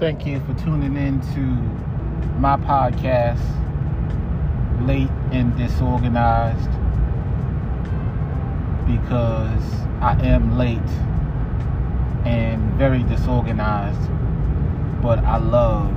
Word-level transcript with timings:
Thank 0.00 0.24
you 0.24 0.40
for 0.40 0.54
tuning 0.54 0.96
in 0.96 1.20
to 1.34 1.40
my 2.40 2.56
podcast, 2.56 3.38
Late 4.86 5.10
and 5.30 5.54
Disorganized, 5.58 6.70
because 8.86 9.62
I 10.00 10.18
am 10.22 10.56
late 10.56 10.80
and 12.24 12.62
very 12.78 13.02
disorganized, 13.02 14.10
but 15.02 15.18
I 15.18 15.36
love, 15.36 15.92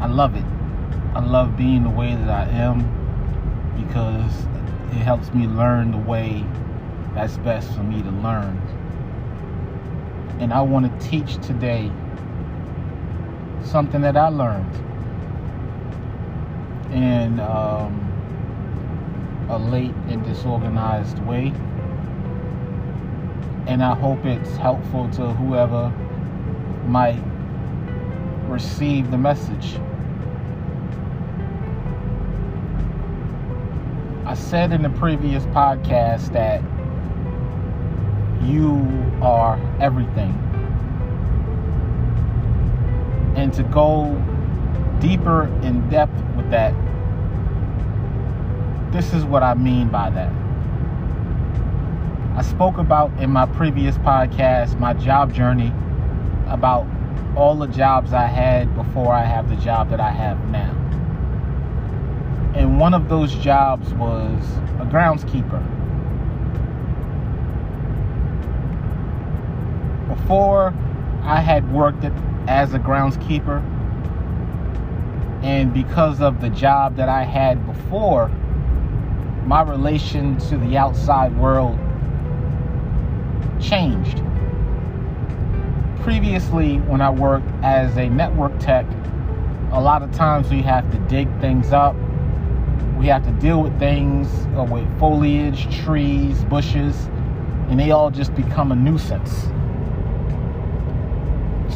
I 0.00 0.06
love 0.06 0.36
it. 0.36 0.44
I 1.16 1.20
love 1.20 1.56
being 1.56 1.82
the 1.82 1.90
way 1.90 2.14
that 2.14 2.30
I 2.30 2.48
am 2.52 2.78
because 3.84 4.44
it 4.92 5.02
helps 5.02 5.34
me 5.34 5.48
learn 5.48 5.90
the 5.90 5.98
way 5.98 6.44
that's 7.16 7.38
best 7.38 7.74
for 7.74 7.82
me 7.82 8.04
to 8.04 8.10
learn. 8.12 8.81
And 10.42 10.52
I 10.52 10.60
want 10.60 11.00
to 11.00 11.08
teach 11.08 11.36
today 11.46 11.88
something 13.62 14.00
that 14.00 14.16
I 14.16 14.26
learned 14.26 14.74
in 16.92 17.38
um, 17.38 17.94
a 19.48 19.56
late 19.56 19.94
and 20.08 20.24
disorganized 20.24 21.20
way. 21.20 21.52
And 23.68 23.84
I 23.84 23.94
hope 23.94 24.24
it's 24.24 24.56
helpful 24.56 25.08
to 25.10 25.32
whoever 25.34 25.90
might 26.88 27.22
receive 28.48 29.12
the 29.12 29.18
message. 29.18 29.78
I 34.26 34.34
said 34.34 34.72
in 34.72 34.82
the 34.82 34.90
previous 34.90 35.44
podcast 35.46 36.32
that 36.32 36.62
you 38.44 38.76
are 39.22 39.58
everything. 39.80 40.32
And 43.36 43.52
to 43.54 43.62
go 43.62 44.14
deeper 45.00 45.44
in 45.62 45.88
depth 45.88 46.12
with 46.36 46.50
that, 46.50 46.74
this 48.92 49.12
is 49.14 49.24
what 49.24 49.42
I 49.42 49.54
mean 49.54 49.88
by 49.88 50.10
that. 50.10 50.32
I 52.36 52.42
spoke 52.42 52.78
about 52.78 53.10
in 53.20 53.30
my 53.30 53.46
previous 53.46 53.96
podcast 53.98 54.78
my 54.78 54.94
job 54.94 55.32
journey 55.32 55.72
about 56.46 56.86
all 57.36 57.56
the 57.56 57.66
jobs 57.66 58.12
I 58.12 58.26
had 58.26 58.74
before 58.74 59.12
I 59.12 59.24
have 59.24 59.48
the 59.48 59.56
job 59.56 59.90
that 59.90 60.00
I 60.00 60.10
have 60.10 60.38
now. 60.50 60.70
And 62.54 62.78
one 62.78 62.92
of 62.92 63.08
those 63.08 63.34
jobs 63.36 63.94
was 63.94 64.42
a 64.78 64.84
groundskeeper. 64.84 65.62
Before 70.16 70.74
I 71.22 71.40
had 71.40 71.72
worked 71.72 72.04
as 72.46 72.74
a 72.74 72.78
groundskeeper, 72.78 73.62
and 75.42 75.72
because 75.72 76.20
of 76.20 76.42
the 76.42 76.50
job 76.50 76.96
that 76.96 77.08
I 77.08 77.22
had 77.22 77.64
before, 77.66 78.28
my 79.46 79.62
relation 79.62 80.36
to 80.50 80.58
the 80.58 80.76
outside 80.76 81.34
world 81.38 81.78
changed. 83.58 84.22
Previously, 86.02 86.76
when 86.80 87.00
I 87.00 87.08
worked 87.08 87.48
as 87.62 87.96
a 87.96 88.10
network 88.10 88.58
tech, 88.58 88.84
a 89.70 89.80
lot 89.80 90.02
of 90.02 90.12
times 90.12 90.50
we 90.50 90.60
have 90.60 90.90
to 90.92 90.98
dig 91.08 91.26
things 91.40 91.72
up. 91.72 91.96
We 92.98 93.06
have 93.06 93.24
to 93.24 93.32
deal 93.40 93.62
with 93.62 93.78
things 93.78 94.28
uh, 94.58 94.64
with 94.64 94.86
foliage, 94.98 95.74
trees, 95.82 96.44
bushes, 96.44 97.06
and 97.70 97.80
they 97.80 97.92
all 97.92 98.10
just 98.10 98.34
become 98.34 98.72
a 98.72 98.76
nuisance. 98.76 99.46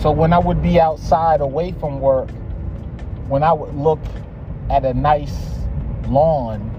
So 0.00 0.10
when 0.10 0.32
I 0.32 0.38
would 0.38 0.62
be 0.62 0.78
outside 0.78 1.40
away 1.40 1.72
from 1.72 2.00
work, 2.00 2.30
when 3.28 3.42
I 3.42 3.52
would 3.52 3.74
look 3.74 4.00
at 4.70 4.84
a 4.84 4.94
nice 4.94 5.34
lawn, 6.08 6.70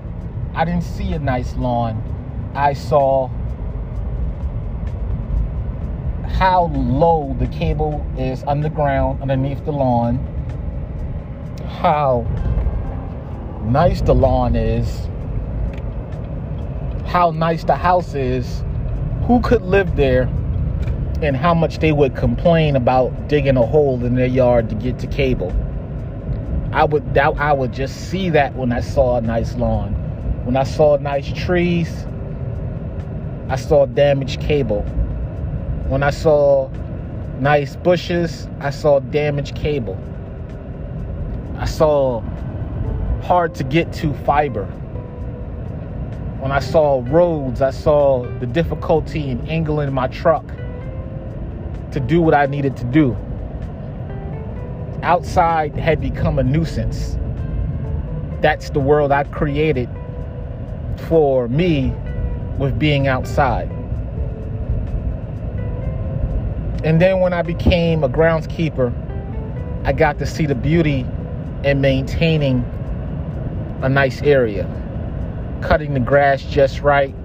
I 0.53 0.63
didn't 0.65 0.83
see 0.83 1.13
a 1.13 1.19
nice 1.19 1.55
lawn. 1.55 2.01
I 2.55 2.73
saw 2.73 3.29
how 6.37 6.71
low 6.73 7.35
the 7.39 7.47
cable 7.47 8.05
is 8.17 8.43
underground 8.43 9.21
underneath 9.21 9.65
the 9.65 9.71
lawn, 9.71 10.17
how 11.79 12.25
nice 13.63 14.01
the 14.01 14.13
lawn 14.13 14.55
is, 14.55 15.09
how 17.07 17.31
nice 17.31 17.63
the 17.63 17.75
house 17.75 18.13
is, 18.13 18.63
who 19.25 19.41
could 19.41 19.63
live 19.63 19.95
there, 19.95 20.29
and 21.21 21.35
how 21.35 21.53
much 21.53 21.79
they 21.79 21.91
would 21.91 22.15
complain 22.15 22.75
about 22.75 23.27
digging 23.27 23.57
a 23.57 23.65
hole 23.65 24.03
in 24.05 24.15
their 24.15 24.27
yard 24.27 24.69
to 24.69 24.75
get 24.75 24.99
to 24.99 25.07
cable. 25.07 25.51
I 26.71 26.83
would 26.83 27.13
doubt 27.13 27.37
I 27.37 27.53
would 27.53 27.73
just 27.73 28.09
see 28.11 28.29
that 28.29 28.55
when 28.55 28.71
I 28.71 28.81
saw 28.81 29.17
a 29.17 29.21
nice 29.21 29.55
lawn. 29.55 29.93
When 30.45 30.55
I 30.55 30.63
saw 30.63 30.97
nice 30.97 31.31
trees, 31.33 32.05
I 33.49 33.55
saw 33.55 33.85
damaged 33.85 34.41
cable. 34.41 34.83
When 35.87 36.03
I 36.03 36.11
saw 36.11 36.69
nice 37.39 37.75
bushes, 37.75 38.47
I 38.59 38.69
saw 38.69 38.99
damaged 38.99 39.55
cable. 39.55 39.97
I 41.57 41.65
saw 41.65 42.21
hard 43.23 43.55
to 43.55 43.63
get 43.63 43.91
to 43.93 44.13
fiber. 44.13 44.65
When 46.39 46.51
I 46.51 46.59
saw 46.59 47.03
roads, 47.07 47.63
I 47.63 47.71
saw 47.71 48.27
the 48.39 48.45
difficulty 48.45 49.29
in 49.29 49.47
angling 49.47 49.91
my 49.93 50.07
truck 50.07 50.45
to 51.97 52.05
do 52.05 52.21
what 52.21 52.35
I 52.35 52.45
needed 52.45 52.77
to 52.77 52.83
do. 52.85 53.17
Outside 55.01 55.75
had 55.75 55.99
become 55.99 56.37
a 56.37 56.43
nuisance. 56.43 57.17
That's 58.41 58.69
the 58.69 58.79
world 58.79 59.11
I 59.11 59.23
created 59.23 59.89
for 61.07 61.47
me 61.47 61.93
with 62.59 62.77
being 62.77 63.07
outside. 63.07 63.69
And 66.83 67.01
then 67.01 67.19
when 67.19 67.33
I 67.33 67.41
became 67.41 68.03
a 68.03 68.09
groundskeeper, 68.09 68.93
I 69.83 69.93
got 69.93 70.19
to 70.19 70.25
see 70.27 70.45
the 70.45 70.55
beauty 70.55 71.05
in 71.63 71.81
maintaining 71.81 72.63
a 73.81 73.89
nice 73.89 74.21
area, 74.21 74.65
cutting 75.61 75.95
the 75.95 75.99
grass 75.99 76.43
just 76.43 76.81
right, 76.81 77.15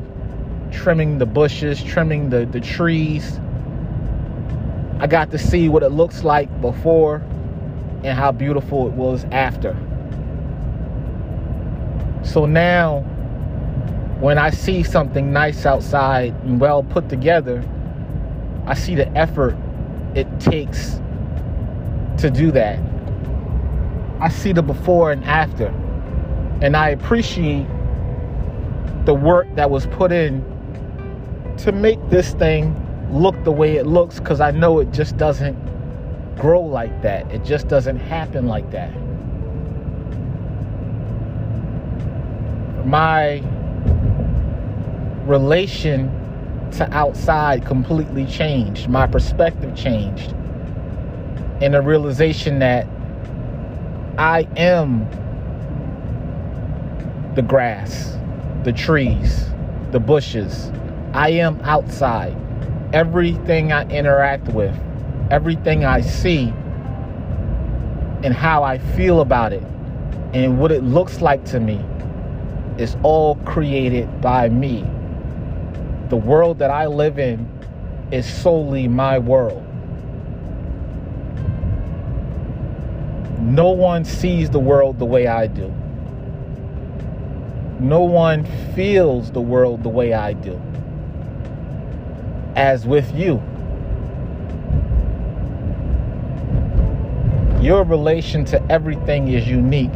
trimming 0.70 1.18
the 1.18 1.26
bushes, 1.26 1.82
trimming 1.82 2.30
the, 2.30 2.46
the 2.46 2.60
trees, 2.60 3.38
I 5.02 5.08
got 5.08 5.32
to 5.32 5.38
see 5.38 5.68
what 5.68 5.82
it 5.82 5.88
looks 5.88 6.22
like 6.22 6.48
before 6.60 7.16
and 8.04 8.16
how 8.16 8.30
beautiful 8.30 8.86
it 8.86 8.92
was 8.92 9.24
after. 9.32 9.76
So 12.22 12.46
now, 12.46 13.00
when 14.20 14.38
I 14.38 14.50
see 14.50 14.84
something 14.84 15.32
nice 15.32 15.66
outside 15.66 16.32
and 16.44 16.60
well 16.60 16.84
put 16.84 17.08
together, 17.08 17.64
I 18.64 18.74
see 18.74 18.94
the 18.94 19.08
effort 19.18 19.56
it 20.14 20.28
takes 20.38 21.00
to 22.18 22.30
do 22.30 22.52
that. 22.52 22.78
I 24.20 24.28
see 24.28 24.52
the 24.52 24.62
before 24.62 25.10
and 25.10 25.24
after, 25.24 25.66
and 26.60 26.76
I 26.76 26.90
appreciate 26.90 27.66
the 29.04 29.14
work 29.14 29.52
that 29.56 29.68
was 29.68 29.84
put 29.86 30.12
in 30.12 30.44
to 31.58 31.72
make 31.72 31.98
this 32.08 32.34
thing 32.34 32.76
look 33.12 33.44
the 33.44 33.52
way 33.52 33.76
it 33.76 33.86
looks 33.86 34.18
because 34.18 34.40
I 34.40 34.50
know 34.50 34.78
it 34.78 34.90
just 34.90 35.16
doesn't 35.16 35.56
grow 36.36 36.62
like 36.62 37.02
that. 37.02 37.30
It 37.30 37.44
just 37.44 37.68
doesn't 37.68 37.98
happen 37.98 38.46
like 38.46 38.70
that. 38.70 38.90
My 42.86 43.42
relation 45.26 46.10
to 46.72 46.90
outside 46.92 47.66
completely 47.66 48.26
changed. 48.26 48.88
My 48.88 49.06
perspective 49.06 49.76
changed. 49.76 50.32
And 51.60 51.74
the 51.74 51.82
realization 51.82 52.58
that 52.60 52.86
I 54.18 54.48
am 54.56 55.06
the 57.34 57.42
grass, 57.42 58.16
the 58.64 58.72
trees, 58.72 59.46
the 59.90 60.00
bushes. 60.00 60.72
I 61.14 61.30
am 61.30 61.60
outside 61.62 62.36
everything 62.92 63.72
I 63.72 63.88
interact 63.88 64.48
with, 64.48 64.78
everything 65.30 65.84
I 65.84 66.02
see, 66.02 66.52
and 68.22 68.34
how 68.34 68.62
I 68.62 68.78
feel 68.78 69.20
about 69.20 69.52
it, 69.52 69.62
and 70.34 70.58
what 70.58 70.70
it 70.70 70.84
looks 70.84 71.20
like 71.20 71.44
to 71.46 71.60
me 71.60 71.80
is 72.78 72.96
all 73.02 73.36
created 73.36 74.20
by 74.20 74.48
me. 74.48 74.84
The 76.10 76.16
world 76.16 76.58
that 76.58 76.70
I 76.70 76.86
live 76.86 77.18
in 77.18 77.48
is 78.10 78.30
solely 78.30 78.88
my 78.88 79.18
world. 79.18 79.64
No 83.40 83.70
one 83.70 84.04
sees 84.04 84.50
the 84.50 84.58
world 84.58 84.98
the 84.98 85.06
way 85.06 85.26
I 85.26 85.46
do. 85.46 85.72
No 87.80 88.02
one 88.02 88.44
feels 88.74 89.32
the 89.32 89.40
world 89.40 89.82
the 89.82 89.88
way 89.88 90.12
I 90.12 90.34
do 90.34 90.60
as 92.56 92.86
with 92.86 93.14
you. 93.14 93.42
Your 97.62 97.84
relation 97.84 98.44
to 98.46 98.62
everything 98.70 99.28
is 99.28 99.46
unique. 99.46 99.92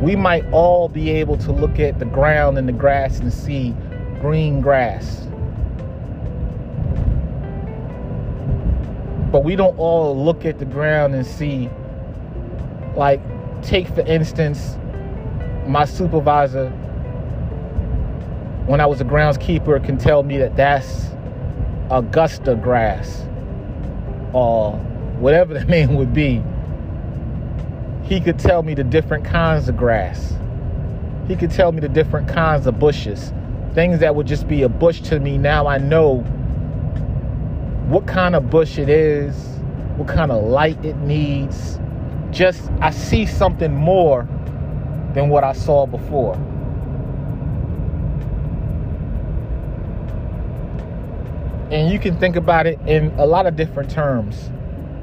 We 0.00 0.16
might 0.16 0.44
all 0.50 0.88
be 0.88 1.10
able 1.10 1.36
to 1.38 1.52
look 1.52 1.78
at 1.78 1.98
the 1.98 2.06
ground 2.06 2.56
and 2.56 2.66
the 2.66 2.72
grass 2.72 3.18
and 3.20 3.32
see 3.32 3.74
green 4.20 4.60
grass. 4.60 5.26
But 9.30 9.44
we 9.44 9.56
don't 9.56 9.78
all 9.78 10.16
look 10.16 10.46
at 10.46 10.58
the 10.58 10.64
ground 10.64 11.14
and 11.14 11.26
see, 11.26 11.68
like, 12.96 13.20
take 13.62 13.88
for 13.88 14.00
instance, 14.02 14.76
my 15.66 15.84
supervisor, 15.84 16.70
when 18.66 18.80
I 18.80 18.86
was 18.86 19.00
a 19.00 19.04
groundskeeper, 19.04 19.84
can 19.84 19.98
tell 19.98 20.22
me 20.22 20.38
that 20.38 20.56
that's 20.56 21.10
Augusta 21.90 22.54
grass 22.56 23.24
or 24.32 24.72
whatever 25.18 25.54
the 25.58 25.64
name 25.64 25.96
would 25.96 26.12
be. 26.12 26.42
He 28.04 28.20
could 28.20 28.38
tell 28.38 28.62
me 28.62 28.74
the 28.74 28.84
different 28.84 29.24
kinds 29.24 29.68
of 29.68 29.76
grass. 29.76 30.34
He 31.28 31.34
could 31.34 31.50
tell 31.50 31.72
me 31.72 31.80
the 31.80 31.88
different 31.88 32.28
kinds 32.28 32.66
of 32.66 32.78
bushes. 32.78 33.32
Things 33.74 33.98
that 34.00 34.14
would 34.14 34.26
just 34.26 34.46
be 34.46 34.62
a 34.62 34.68
bush 34.68 35.00
to 35.02 35.18
me. 35.18 35.38
Now 35.38 35.66
I 35.66 35.78
know 35.78 36.18
what 37.88 38.06
kind 38.06 38.34
of 38.36 38.50
bush 38.50 38.78
it 38.78 38.88
is, 38.88 39.34
what 39.96 40.08
kind 40.08 40.30
of 40.30 40.44
light 40.44 40.82
it 40.84 40.96
needs. 40.98 41.78
Just, 42.30 42.70
I 42.80 42.90
see 42.90 43.26
something 43.26 43.74
more 43.74 44.22
than 45.14 45.28
what 45.28 45.44
I 45.44 45.52
saw 45.52 45.86
before. 45.86 46.36
And 51.70 51.92
you 51.92 51.98
can 51.98 52.16
think 52.18 52.36
about 52.36 52.66
it 52.66 52.78
in 52.86 53.10
a 53.18 53.26
lot 53.26 53.46
of 53.46 53.56
different 53.56 53.90
terms 53.90 54.50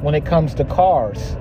when 0.02 0.16
it 0.16 0.26
comes 0.26 0.54
to 0.56 0.64
cars. 0.64 1.36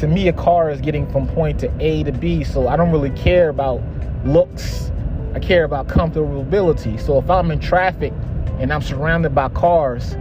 To 0.00 0.08
me, 0.08 0.26
a 0.26 0.32
car 0.32 0.70
is 0.70 0.80
getting 0.80 1.08
from 1.12 1.28
point 1.28 1.60
to 1.60 1.72
A 1.78 2.02
to 2.02 2.10
B, 2.10 2.42
so 2.42 2.66
I 2.66 2.76
don't 2.76 2.90
really 2.90 3.10
care 3.10 3.48
about 3.48 3.80
looks. 4.24 4.90
I 5.34 5.38
care 5.38 5.62
about 5.62 5.86
comfortability. 5.86 7.00
So 7.00 7.18
if 7.18 7.30
I'm 7.30 7.52
in 7.52 7.60
traffic 7.60 8.12
and 8.58 8.72
I'm 8.72 8.82
surrounded 8.82 9.36
by 9.36 9.50
cars, 9.50 10.16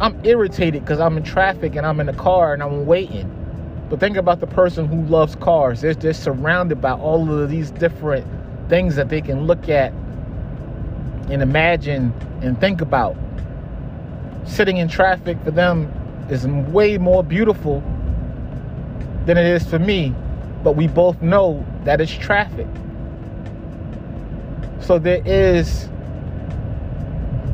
I'm 0.00 0.20
irritated 0.24 0.84
because 0.84 1.00
I'm 1.00 1.16
in 1.16 1.22
traffic 1.22 1.76
and 1.76 1.86
I'm 1.86 2.00
in 2.00 2.10
a 2.10 2.14
car 2.14 2.52
and 2.52 2.62
I'm 2.62 2.84
waiting. 2.84 3.34
But 3.88 4.00
think 4.00 4.18
about 4.18 4.40
the 4.40 4.46
person 4.46 4.86
who 4.86 5.02
loves 5.06 5.34
cars. 5.36 5.80
They're 5.80 5.94
just 5.94 6.22
surrounded 6.22 6.82
by 6.82 6.92
all 6.92 7.30
of 7.32 7.48
these 7.48 7.70
different 7.70 8.26
things 8.68 8.96
that 8.96 9.08
they 9.08 9.22
can 9.22 9.46
look 9.46 9.70
at 9.70 9.94
and 11.30 11.42
imagine 11.42 12.12
and 12.42 12.58
think 12.60 12.80
about. 12.80 13.16
Sitting 14.44 14.78
in 14.78 14.88
traffic 14.88 15.38
for 15.44 15.50
them 15.50 15.92
is 16.30 16.46
way 16.46 16.98
more 16.98 17.22
beautiful 17.22 17.82
than 19.26 19.36
it 19.36 19.46
is 19.46 19.64
for 19.64 19.78
me, 19.78 20.14
but 20.62 20.72
we 20.72 20.86
both 20.86 21.20
know 21.20 21.64
that 21.84 22.00
it's 22.00 22.12
traffic. 22.12 22.66
So 24.80 24.98
there 24.98 25.22
is 25.26 25.84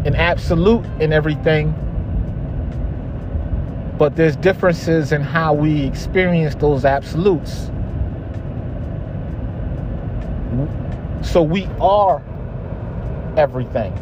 an 0.04 0.14
absolute 0.14 0.84
in 1.00 1.12
everything 1.12 1.74
but 3.98 4.16
there's 4.16 4.36
differences 4.36 5.12
in 5.12 5.22
how 5.22 5.54
we 5.54 5.84
experience 5.84 6.54
those 6.56 6.84
absolutes. 6.84 7.70
So 11.22 11.42
we 11.42 11.66
are 11.80 12.22
everything. 13.36 13.92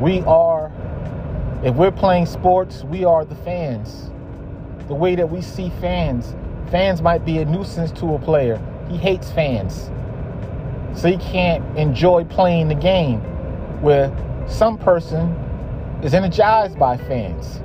We 0.00 0.20
are, 0.22 0.72
if 1.62 1.74
we're 1.74 1.90
playing 1.90 2.26
sports, 2.26 2.84
we 2.84 3.04
are 3.04 3.24
the 3.24 3.34
fans. 3.36 4.10
The 4.88 4.94
way 4.94 5.14
that 5.14 5.28
we 5.28 5.42
see 5.42 5.70
fans, 5.80 6.34
fans 6.70 7.02
might 7.02 7.24
be 7.24 7.38
a 7.38 7.44
nuisance 7.44 7.92
to 8.00 8.14
a 8.14 8.18
player. 8.18 8.60
He 8.88 8.96
hates 8.96 9.30
fans. 9.30 9.90
So 10.98 11.08
he 11.08 11.18
can't 11.18 11.78
enjoy 11.78 12.24
playing 12.24 12.68
the 12.68 12.74
game. 12.74 13.20
Where 13.82 14.10
some 14.48 14.78
person 14.78 15.28
is 16.02 16.14
energized 16.14 16.78
by 16.78 16.96
fans. 16.96 17.60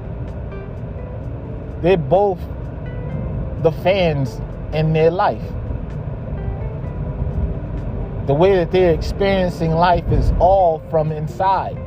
They're 1.81 1.97
both 1.97 2.39
the 3.63 3.71
fans 3.83 4.39
in 4.73 4.93
their 4.93 5.09
life. 5.09 5.41
The 8.27 8.33
way 8.33 8.55
that 8.55 8.71
they're 8.71 8.93
experiencing 8.93 9.71
life 9.71 10.11
is 10.11 10.31
all 10.39 10.81
from 10.89 11.11
inside. 11.11 11.77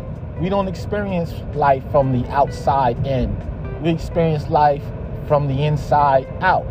We 0.41 0.49
don't 0.49 0.69
experience 0.69 1.35
life 1.55 1.83
from 1.91 2.13
the 2.13 2.29
outside 2.29 3.05
in. 3.05 3.37
We 3.83 3.91
experience 3.91 4.49
life 4.49 4.83
from 5.27 5.49
the 5.49 5.65
inside 5.65 6.29
out. 6.41 6.67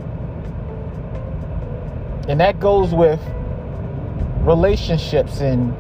And 2.29 2.39
that 2.39 2.61
goes 2.61 2.93
with 2.93 3.19
relationships 4.45 5.41
and 5.41 5.75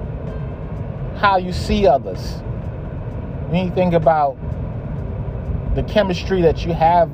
how 1.17 1.37
you 1.37 1.53
see 1.53 1.87
others. 1.87 2.41
When 3.49 3.65
you 3.65 3.71
think 3.71 3.93
about 3.93 4.37
the 5.75 5.83
chemistry 5.83 6.41
that 6.41 6.65
you 6.65 6.73
have 6.73 7.09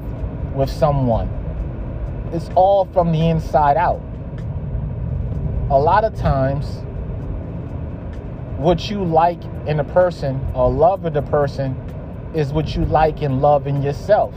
with 0.55 0.71
someone, 0.71 1.29
it's 2.33 2.49
all 2.55 2.85
from 2.85 3.11
the 3.11 3.29
inside 3.29 3.77
out. 3.77 4.01
A 5.73 5.79
lot 5.79 6.03
of 6.03 6.13
times, 6.13 6.83
what 8.57 8.91
you 8.91 9.03
like 9.03 9.43
in 9.65 9.79
a 9.79 9.83
person 9.83 10.39
or 10.53 10.69
love 10.69 11.03
in 11.07 11.17
a 11.17 11.21
person 11.23 11.75
is 12.35 12.53
what 12.53 12.75
you 12.75 12.85
like 12.85 13.23
and 13.23 13.41
love 13.41 13.65
in 13.65 13.81
yourself. 13.81 14.35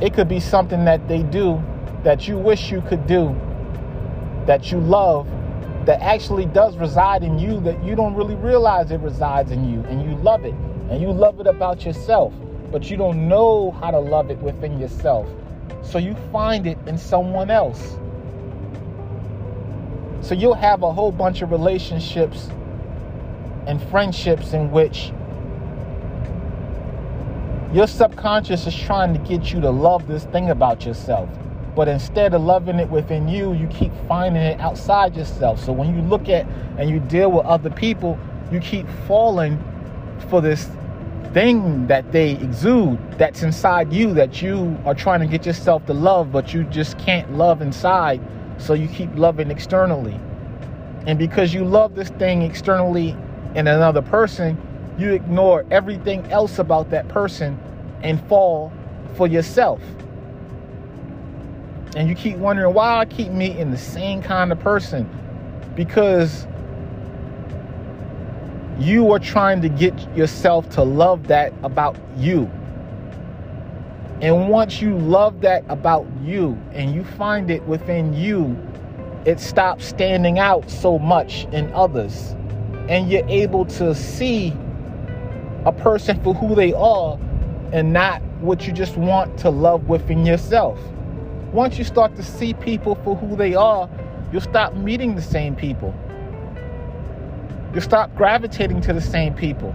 It 0.00 0.14
could 0.14 0.28
be 0.28 0.38
something 0.38 0.84
that 0.84 1.08
they 1.08 1.24
do 1.24 1.60
that 2.04 2.28
you 2.28 2.38
wish 2.38 2.70
you 2.70 2.80
could 2.82 3.08
do, 3.08 3.34
that 4.46 4.70
you 4.70 4.78
love, 4.78 5.26
that 5.86 6.00
actually 6.00 6.46
does 6.46 6.76
reside 6.76 7.24
in 7.24 7.40
you 7.40 7.58
that 7.62 7.82
you 7.82 7.96
don't 7.96 8.14
really 8.14 8.36
realize 8.36 8.92
it 8.92 9.00
resides 9.00 9.50
in 9.50 9.68
you 9.68 9.80
and 9.88 10.00
you 10.08 10.16
love 10.18 10.44
it 10.44 10.54
and 10.90 11.02
you 11.02 11.10
love 11.10 11.40
it 11.40 11.48
about 11.48 11.84
yourself 11.84 12.32
but 12.70 12.88
you 12.88 12.96
don't 12.96 13.26
know 13.26 13.72
how 13.80 13.90
to 13.90 13.98
love 13.98 14.30
it 14.30 14.38
within 14.38 14.78
yourself 14.78 15.28
so 15.82 15.98
you 15.98 16.14
find 16.30 16.68
it 16.68 16.78
in 16.86 16.96
someone 16.96 17.50
else 17.50 17.96
so 20.22 20.34
you'll 20.34 20.54
have 20.54 20.82
a 20.82 20.92
whole 20.92 21.12
bunch 21.12 21.42
of 21.42 21.50
relationships 21.50 22.48
and 23.66 23.82
friendships 23.90 24.52
in 24.52 24.70
which 24.70 25.12
your 27.72 27.86
subconscious 27.86 28.66
is 28.66 28.74
trying 28.74 29.12
to 29.12 29.20
get 29.28 29.52
you 29.52 29.60
to 29.60 29.70
love 29.70 30.06
this 30.06 30.24
thing 30.24 30.50
about 30.50 30.84
yourself 30.84 31.28
but 31.74 31.88
instead 31.88 32.34
of 32.34 32.42
loving 32.42 32.78
it 32.78 32.88
within 32.90 33.28
you, 33.28 33.54
you 33.54 33.66
keep 33.68 33.92
finding 34.06 34.42
it 34.42 34.60
outside 34.60 35.16
yourself. 35.16 35.62
So 35.64 35.72
when 35.72 35.94
you 35.94 36.02
look 36.02 36.28
at 36.28 36.46
and 36.76 36.90
you 36.90 37.00
deal 37.00 37.32
with 37.32 37.46
other 37.46 37.70
people, 37.70 38.18
you 38.50 38.60
keep 38.60 38.86
falling 39.06 39.62
for 40.28 40.40
this 40.42 40.68
thing 41.32 41.86
that 41.86 42.12
they 42.12 42.32
exude 42.32 42.98
that's 43.18 43.42
inside 43.42 43.90
you 43.90 44.12
that 44.12 44.42
you 44.42 44.76
are 44.84 44.94
trying 44.94 45.20
to 45.20 45.26
get 45.26 45.46
yourself 45.46 45.86
to 45.86 45.94
love, 45.94 46.30
but 46.30 46.52
you 46.52 46.64
just 46.64 46.98
can't 46.98 47.32
love 47.32 47.62
inside. 47.62 48.20
So 48.62 48.74
you 48.74 48.88
keep 48.88 49.14
loving 49.14 49.50
externally. 49.50 50.18
And 51.06 51.18
because 51.18 51.52
you 51.52 51.64
love 51.64 51.94
this 51.94 52.10
thing 52.10 52.42
externally 52.42 53.16
in 53.54 53.66
another 53.66 54.02
person, 54.02 54.56
you 54.98 55.12
ignore 55.12 55.66
everything 55.70 56.24
else 56.30 56.58
about 56.58 56.90
that 56.90 57.08
person 57.08 57.58
and 58.02 58.22
fall 58.28 58.72
for 59.14 59.26
yourself 59.26 59.80
and 61.94 62.08
you 62.08 62.14
keep 62.14 62.36
wondering 62.36 62.72
why 62.72 62.98
I 62.98 63.04
keep 63.04 63.30
meeting 63.30 63.70
the 63.70 63.78
same 63.78 64.22
kind 64.22 64.50
of 64.50 64.58
person 64.60 65.08
because 65.76 66.46
you 68.78 69.12
are 69.12 69.18
trying 69.18 69.60
to 69.62 69.68
get 69.68 70.16
yourself 70.16 70.68
to 70.70 70.82
love 70.82 71.26
that 71.28 71.52
about 71.62 71.96
you. 72.16 72.50
And 74.22 74.48
once 74.48 74.80
you 74.80 74.96
love 74.96 75.42
that 75.42 75.64
about 75.68 76.06
you 76.22 76.58
and 76.72 76.94
you 76.94 77.04
find 77.04 77.50
it 77.50 77.62
within 77.64 78.14
you, 78.14 78.56
it 79.26 79.38
stops 79.40 79.84
standing 79.84 80.38
out 80.38 80.70
so 80.70 80.98
much 80.98 81.44
in 81.52 81.70
others. 81.74 82.34
And 82.88 83.10
you're 83.10 83.28
able 83.28 83.66
to 83.66 83.94
see 83.94 84.56
a 85.66 85.72
person 85.72 86.22
for 86.22 86.32
who 86.34 86.54
they 86.54 86.72
are 86.72 87.18
and 87.72 87.92
not 87.92 88.22
what 88.40 88.66
you 88.66 88.72
just 88.72 88.96
want 88.96 89.38
to 89.40 89.50
love 89.50 89.88
within 89.88 90.24
yourself 90.24 90.78
once 91.52 91.76
you 91.76 91.84
start 91.84 92.16
to 92.16 92.22
see 92.22 92.54
people 92.54 92.94
for 93.04 93.14
who 93.14 93.36
they 93.36 93.54
are, 93.54 93.88
you'll 94.32 94.40
stop 94.40 94.74
meeting 94.74 95.14
the 95.14 95.22
same 95.22 95.54
people. 95.54 95.94
You'll 97.72 97.82
stop 97.82 98.14
gravitating 98.16 98.80
to 98.82 98.94
the 98.94 99.00
same 99.00 99.34
people. 99.34 99.74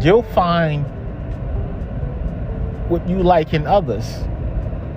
You'll 0.00 0.22
find 0.22 0.84
what 2.88 3.08
you 3.08 3.22
like 3.22 3.54
in 3.54 3.66
others. 3.66 4.24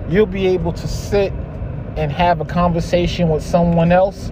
You'll 0.08 0.26
be 0.26 0.46
able 0.48 0.72
to 0.72 0.88
sit 0.88 1.32
and 1.96 2.10
have 2.10 2.40
a 2.40 2.44
conversation 2.44 3.28
with 3.28 3.42
someone 3.42 3.92
else 3.92 4.30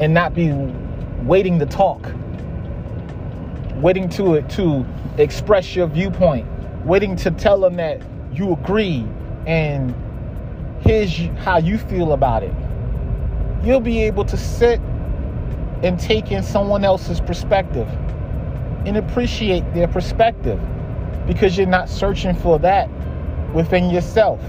and 0.00 0.14
not 0.14 0.34
be 0.34 0.52
waiting 1.22 1.58
to 1.58 1.66
talk, 1.66 2.10
waiting 3.76 4.08
to 4.10 4.34
it 4.34 4.48
to 4.50 4.84
express 5.18 5.76
your 5.76 5.86
viewpoint, 5.88 6.46
waiting 6.84 7.14
to 7.16 7.30
tell 7.30 7.60
them 7.60 7.76
that 7.76 8.00
you 8.32 8.52
agree 8.52 9.06
and 9.46 9.94
here's 10.80 11.16
how 11.44 11.58
you 11.58 11.78
feel 11.78 12.12
about 12.12 12.42
it. 12.42 12.54
You'll 13.62 13.80
be 13.80 14.02
able 14.02 14.24
to 14.24 14.36
sit 14.36 14.80
and 15.82 16.00
take 16.00 16.32
in 16.32 16.42
someone 16.42 16.84
else's 16.84 17.20
perspective 17.20 17.88
and 18.86 18.96
appreciate 18.96 19.74
their 19.74 19.88
perspective 19.88 20.60
because 21.26 21.58
you're 21.58 21.66
not 21.66 21.88
searching 21.88 22.34
for 22.34 22.58
that 22.60 22.88
within 23.52 23.90
yourself. 23.90 24.40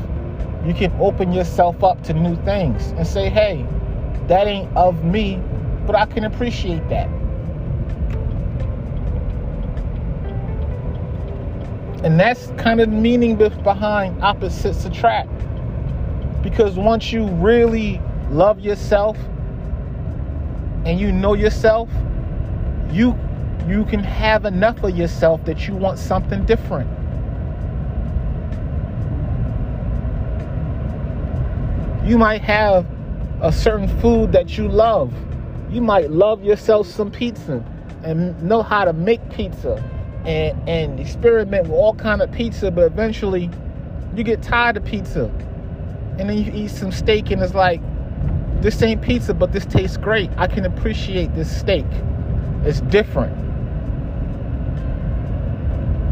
You 0.64 0.74
can 0.74 0.96
open 1.00 1.34
yourself 1.34 1.84
up 1.84 2.04
to 2.04 2.14
new 2.14 2.36
things 2.44 2.92
and 2.92 3.06
say, 3.06 3.30
hey, 3.30 3.66
that 4.28 4.48
ain't 4.48 4.76
of 4.78 5.04
me, 5.04 5.42
but 5.86 5.96
I 5.96 6.06
can 6.06 6.26
appreciate 6.26 6.88
that. 6.90 7.10
And 12.04 12.20
that's 12.20 12.48
kind 12.58 12.80
of 12.80 12.92
the 12.92 12.96
meaning 12.96 13.36
behind 13.36 14.22
opposites 14.22 14.86
attract. 14.86 15.32
Because 16.44 16.78
once 16.78 17.12
you 17.12 17.26
really 17.28 18.00
love 18.30 18.60
yourself 18.60 19.18
and 20.86 21.00
you 21.00 21.12
know 21.12 21.34
yourself, 21.34 21.90
you 22.92 23.18
you 23.68 23.84
can 23.86 24.00
have 24.00 24.46
enough 24.46 24.82
of 24.84 24.96
yourself 24.96 25.44
that 25.46 25.68
you 25.68 25.76
want 25.76 26.00
something 26.00 26.46
different. 26.46 26.90
You 32.08 32.18
might 32.18 32.42
have 32.42 32.86
a 33.42 33.52
certain 33.52 33.88
food 34.00 34.32
that 34.32 34.58
you 34.58 34.70
love. 34.70 35.14
You 35.70 35.82
might 35.82 36.10
love 36.10 36.44
yourself 36.44 36.88
some 36.88 37.12
pizza 37.12 37.64
and 38.04 38.42
know 38.42 38.64
how 38.64 38.86
to 38.86 38.94
make 38.94 39.30
pizza 39.30 39.84
and, 40.26 40.70
and 40.70 41.00
experiment 41.00 41.64
with 41.64 41.74
all 41.74 41.94
kind 41.94 42.22
of 42.22 42.32
pizza, 42.32 42.72
but 42.72 42.86
eventually 42.86 43.50
you 44.16 44.24
get 44.24 44.42
tired 44.42 44.78
of 44.78 44.86
pizza. 44.86 45.26
And 46.18 46.30
then 46.30 46.38
you 46.38 46.52
eat 46.54 46.72
some 46.72 46.92
steak 46.92 47.32
and 47.32 47.42
it's 47.44 47.54
like, 47.54 47.82
this 48.62 48.82
ain't 48.82 49.02
pizza, 49.02 49.34
but 49.34 49.52
this 49.52 49.66
tastes 49.66 49.98
great. 49.98 50.32
I 50.38 50.48
can 50.48 50.66
appreciate 50.66 51.36
this 51.36 51.54
steak. 51.56 51.86
It's 52.64 52.82
different. 52.82 53.47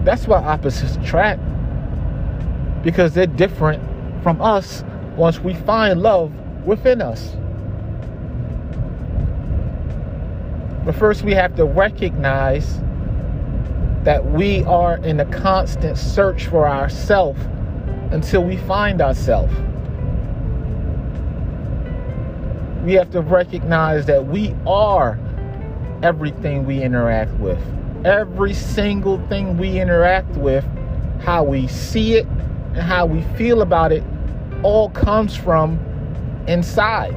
That's 0.05 0.27
why 0.27 0.37
opposites 0.37 0.95
attract. 0.97 1.41
Because 2.83 3.13
they're 3.15 3.25
different 3.25 3.81
from 4.21 4.39
us 4.39 4.83
once 5.17 5.39
we 5.39 5.55
find 5.55 6.01
love 6.01 6.31
within 6.63 7.01
us. 7.01 7.35
But 10.85 10.95
first, 10.95 11.23
we 11.23 11.33
have 11.33 11.55
to 11.55 11.65
recognize 11.65 12.79
that 14.03 14.23
we 14.23 14.63
are 14.65 14.97
in 14.97 15.19
a 15.19 15.25
constant 15.25 15.97
search 15.97 16.45
for 16.45 16.69
ourself 16.69 17.35
until 18.11 18.43
we 18.43 18.57
find 18.57 19.01
ourselves. 19.01 19.51
We 22.85 22.93
have 22.93 23.09
to 23.11 23.21
recognize 23.21 24.05
that 24.05 24.27
we 24.27 24.55
are 24.67 25.17
everything 26.03 26.67
we 26.67 26.83
interact 26.83 27.31
with. 27.39 27.59
Every 28.05 28.53
single 28.53 29.17
thing 29.29 29.57
we 29.57 29.79
interact 29.79 30.29
with, 30.37 30.63
how 31.21 31.43
we 31.43 31.67
see 31.67 32.13
it 32.13 32.27
and 32.27 32.77
how 32.77 33.07
we 33.07 33.23
feel 33.35 33.63
about 33.63 33.91
it, 33.91 34.03
all 34.61 34.91
comes 34.91 35.35
from 35.35 35.79
inside. 36.47 37.15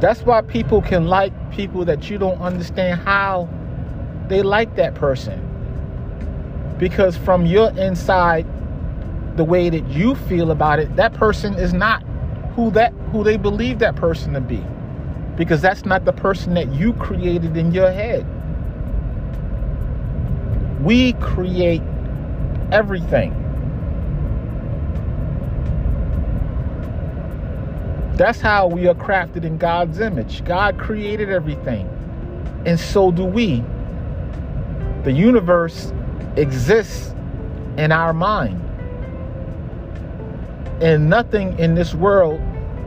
That's 0.00 0.22
why 0.22 0.40
people 0.40 0.82
can 0.82 1.06
like 1.06 1.32
people 1.52 1.84
that 1.84 2.10
you 2.10 2.18
don't 2.18 2.40
understand 2.40 3.00
how 3.00 3.48
they 4.26 4.42
like 4.42 4.74
that 4.74 4.96
person. 4.96 5.44
Because 6.76 7.16
from 7.16 7.46
your 7.46 7.70
inside, 7.78 8.46
the 9.36 9.44
way 9.44 9.70
that 9.70 9.86
you 9.90 10.16
feel 10.16 10.50
about 10.50 10.80
it, 10.80 10.96
that 10.96 11.14
person 11.14 11.54
is 11.54 11.72
not 11.72 12.02
who 12.56 12.72
that 12.72 12.92
who 13.12 13.22
they 13.22 13.36
believe 13.36 13.78
that 13.78 13.94
person 13.94 14.32
to 14.32 14.40
be. 14.40 14.60
Because 15.38 15.62
that's 15.62 15.86
not 15.86 16.04
the 16.04 16.12
person 16.12 16.52
that 16.54 16.70
you 16.74 16.92
created 16.94 17.56
in 17.56 17.72
your 17.72 17.92
head. 17.92 18.26
We 20.84 21.12
create 21.14 21.80
everything. 22.72 23.32
That's 28.16 28.40
how 28.40 28.66
we 28.66 28.88
are 28.88 28.94
crafted 28.94 29.44
in 29.44 29.58
God's 29.58 30.00
image. 30.00 30.44
God 30.44 30.76
created 30.76 31.30
everything, 31.30 31.88
and 32.66 32.78
so 32.78 33.12
do 33.12 33.24
we. 33.24 33.62
The 35.04 35.12
universe 35.12 35.92
exists 36.34 37.14
in 37.76 37.92
our 37.92 38.12
mind, 38.12 38.60
and 40.82 41.08
nothing 41.08 41.56
in 41.60 41.76
this 41.76 41.94
world 41.94 42.40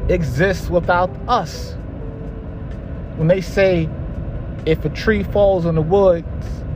exists 0.10 0.70
without 0.70 1.10
us. 1.30 1.78
When 3.18 3.28
they 3.28 3.42
say, 3.42 3.90
if 4.66 4.86
a 4.86 4.90
tree 4.90 5.24
falls 5.24 5.66
in 5.66 5.76
the 5.76 5.82
woods, 5.82 6.28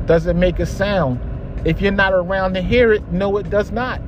does 0.06 0.28
it 0.28 0.36
make 0.36 0.60
a 0.60 0.66
sound? 0.66 1.20
If 1.66 1.82
you're 1.82 1.92
not 1.92 2.14
around 2.14 2.54
to 2.54 2.62
hear 2.62 2.92
it, 2.94 3.12
no, 3.12 3.38
it 3.38 3.50
does 3.50 3.72
not. 3.72 4.02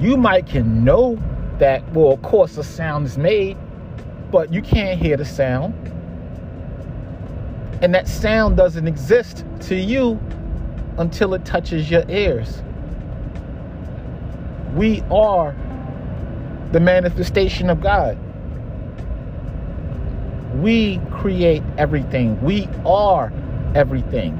You 0.00 0.16
might 0.16 0.46
can 0.46 0.84
know 0.84 1.18
that, 1.58 1.88
well, 1.92 2.12
of 2.12 2.22
course, 2.22 2.56
a 2.58 2.64
sound 2.64 3.06
is 3.06 3.18
made, 3.18 3.56
but 4.30 4.52
you 4.52 4.62
can't 4.62 5.00
hear 5.00 5.16
the 5.16 5.24
sound. 5.24 5.74
And 7.82 7.94
that 7.94 8.06
sound 8.08 8.56
doesn't 8.56 8.86
exist 8.86 9.44
to 9.62 9.74
you 9.74 10.20
until 10.98 11.34
it 11.34 11.44
touches 11.44 11.90
your 11.90 12.08
ears. 12.10 12.62
We 14.74 15.02
are 15.10 15.56
the 16.72 16.80
manifestation 16.80 17.70
of 17.70 17.80
God. 17.80 18.18
We 20.60 21.00
create 21.10 21.62
everything. 21.76 22.40
We 22.42 22.68
are 22.84 23.32
everything. 23.74 24.36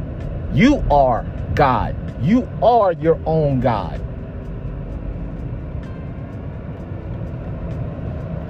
You 0.53 0.85
are 0.91 1.25
God. 1.55 1.97
You 2.23 2.49
are 2.63 2.93
your 2.93 3.19
own 3.27 3.61
God. 3.61 4.01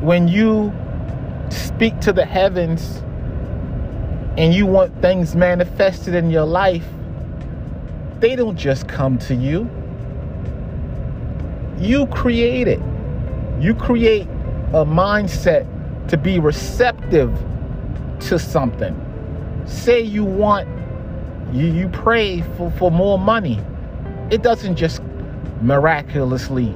when 0.00 0.28
you 0.28 0.72
speak 1.50 1.98
to 2.00 2.12
the 2.12 2.25
heavens 2.25 3.02
and 4.37 4.54
you 4.54 4.64
want 4.64 5.02
things 5.02 5.34
manifested 5.34 6.14
in 6.14 6.30
your 6.30 6.44
life, 6.44 6.87
they 8.20 8.37
don't 8.37 8.56
just 8.56 8.87
come 8.87 9.18
to 9.18 9.34
you. 9.34 9.68
You 11.78 12.06
create 12.06 12.68
it. 12.68 12.80
You 13.60 13.75
create 13.75 14.26
a 14.72 14.84
mindset 14.84 15.66
to 16.08 16.16
be 16.16 16.38
receptive 16.38 17.37
to 18.20 18.38
something. 18.38 18.94
Say 19.66 20.00
you 20.00 20.25
want, 20.25 20.68
you, 21.52 21.66
you 21.66 21.88
pray 21.88 22.42
for, 22.56 22.70
for 22.72 22.90
more 22.90 23.18
money. 23.18 23.60
It 24.30 24.42
doesn't 24.42 24.76
just 24.76 25.02
miraculously 25.62 26.75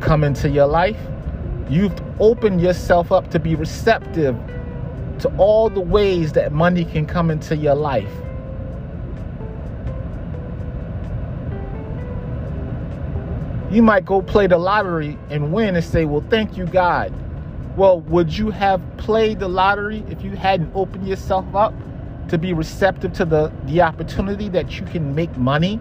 come 0.00 0.24
into 0.24 0.48
your 0.48 0.66
life. 0.66 0.98
You've 1.68 1.94
opened 2.20 2.60
yourself 2.60 3.12
up 3.12 3.30
to 3.30 3.38
be 3.38 3.54
receptive 3.54 4.36
to 5.20 5.34
all 5.36 5.70
the 5.70 5.80
ways 5.80 6.32
that 6.32 6.52
money 6.52 6.84
can 6.84 7.06
come 7.06 7.30
into 7.30 7.56
your 7.56 7.74
life. 7.74 8.10
You 13.70 13.82
might 13.82 14.04
go 14.04 14.22
play 14.22 14.46
the 14.46 14.58
lottery 14.58 15.18
and 15.30 15.52
win 15.52 15.74
and 15.74 15.84
say, 15.84 16.04
Well, 16.04 16.24
thank 16.30 16.56
you, 16.56 16.66
God. 16.66 17.12
Well, 17.76 18.00
would 18.02 18.36
you 18.36 18.50
have 18.50 18.80
played 18.98 19.40
the 19.40 19.48
lottery 19.48 20.04
if 20.08 20.22
you 20.22 20.30
hadn't 20.32 20.70
opened 20.74 21.08
yourself 21.08 21.44
up 21.54 21.74
to 22.28 22.38
be 22.38 22.52
receptive 22.52 23.12
to 23.14 23.24
the, 23.24 23.52
the 23.64 23.82
opportunity 23.82 24.48
that 24.50 24.78
you 24.78 24.86
can 24.86 25.14
make 25.14 25.36
money 25.36 25.80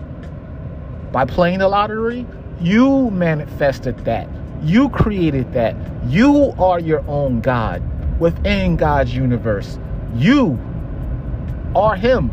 by 1.12 1.26
playing 1.26 1.60
the 1.60 1.70
lottery? 1.70 2.26
You 2.60 3.12
manifested 3.12 3.98
that. 4.06 4.28
You 4.64 4.90
created 4.90 5.54
that. 5.54 5.76
You 6.08 6.54
are 6.58 6.80
your 6.80 7.08
own 7.08 7.42
God 7.42 7.84
within 8.20 8.76
God's 8.76 9.14
universe. 9.14 9.78
You 10.16 10.60
are 11.76 11.96
Him, 11.96 12.30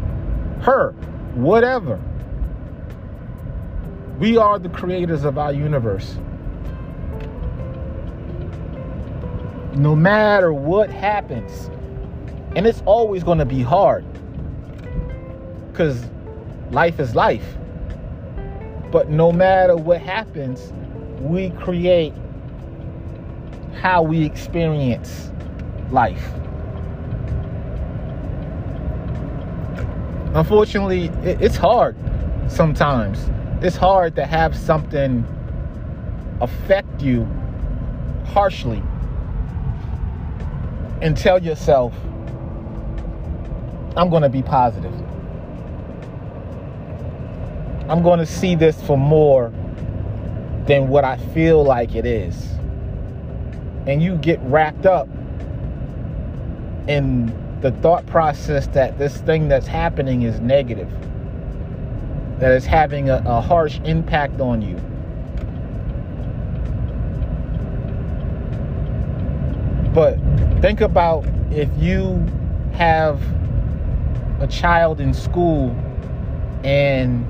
her, 0.62 0.92
whatever. 1.34 2.00
We 4.18 4.38
are 4.38 4.58
the 4.58 4.68
creators 4.70 5.24
of 5.24 5.36
our 5.36 5.52
universe. 5.52 6.18
No 9.74 9.94
matter 9.94 10.52
what 10.52 10.90
happens, 10.90 11.70
and 12.56 12.66
it's 12.66 12.82
always 12.84 13.22
going 13.22 13.38
to 13.38 13.44
be 13.44 13.62
hard 13.62 14.04
because 15.70 16.04
life 16.72 16.98
is 16.98 17.14
life. 17.14 17.56
But 18.90 19.08
no 19.08 19.30
matter 19.30 19.76
what 19.76 20.00
happens, 20.00 20.72
we 21.20 21.50
create 21.50 22.12
how 23.80 24.02
we 24.02 24.24
experience 24.24 25.30
life. 25.90 26.32
Unfortunately, 30.34 31.10
it's 31.22 31.56
hard 31.56 31.96
sometimes. 32.48 33.30
It's 33.64 33.76
hard 33.76 34.16
to 34.16 34.26
have 34.26 34.56
something 34.56 35.24
affect 36.40 37.02
you 37.02 37.28
harshly 38.24 38.82
and 41.00 41.16
tell 41.16 41.42
yourself, 41.42 41.94
I'm 43.96 44.10
going 44.10 44.22
to 44.22 44.28
be 44.28 44.42
positive. 44.42 44.94
I'm 47.88 48.02
going 48.02 48.20
to 48.20 48.26
see 48.26 48.54
this 48.54 48.80
for 48.82 48.96
more 48.96 49.52
than 50.66 50.88
what 50.88 51.04
I 51.04 51.16
feel 51.16 51.64
like 51.64 51.94
it 51.94 52.06
is. 52.06 52.52
And 53.86 54.02
you 54.02 54.16
get 54.16 54.38
wrapped 54.42 54.86
up 54.86 55.08
in 56.86 57.36
the 57.60 57.72
thought 57.72 58.06
process 58.06 58.66
that 58.68 58.98
this 58.98 59.16
thing 59.18 59.48
that's 59.48 59.66
happening 59.66 60.22
is 60.22 60.38
negative, 60.40 60.90
that 62.38 62.52
it's 62.52 62.66
having 62.66 63.10
a, 63.10 63.22
a 63.26 63.40
harsh 63.40 63.80
impact 63.84 64.40
on 64.40 64.62
you. 64.62 64.76
But 69.92 70.18
think 70.60 70.82
about 70.82 71.24
if 71.50 71.70
you 71.78 72.22
have 72.72 73.18
a 74.40 74.46
child 74.46 75.00
in 75.00 75.14
school 75.14 75.70
and 76.64 77.26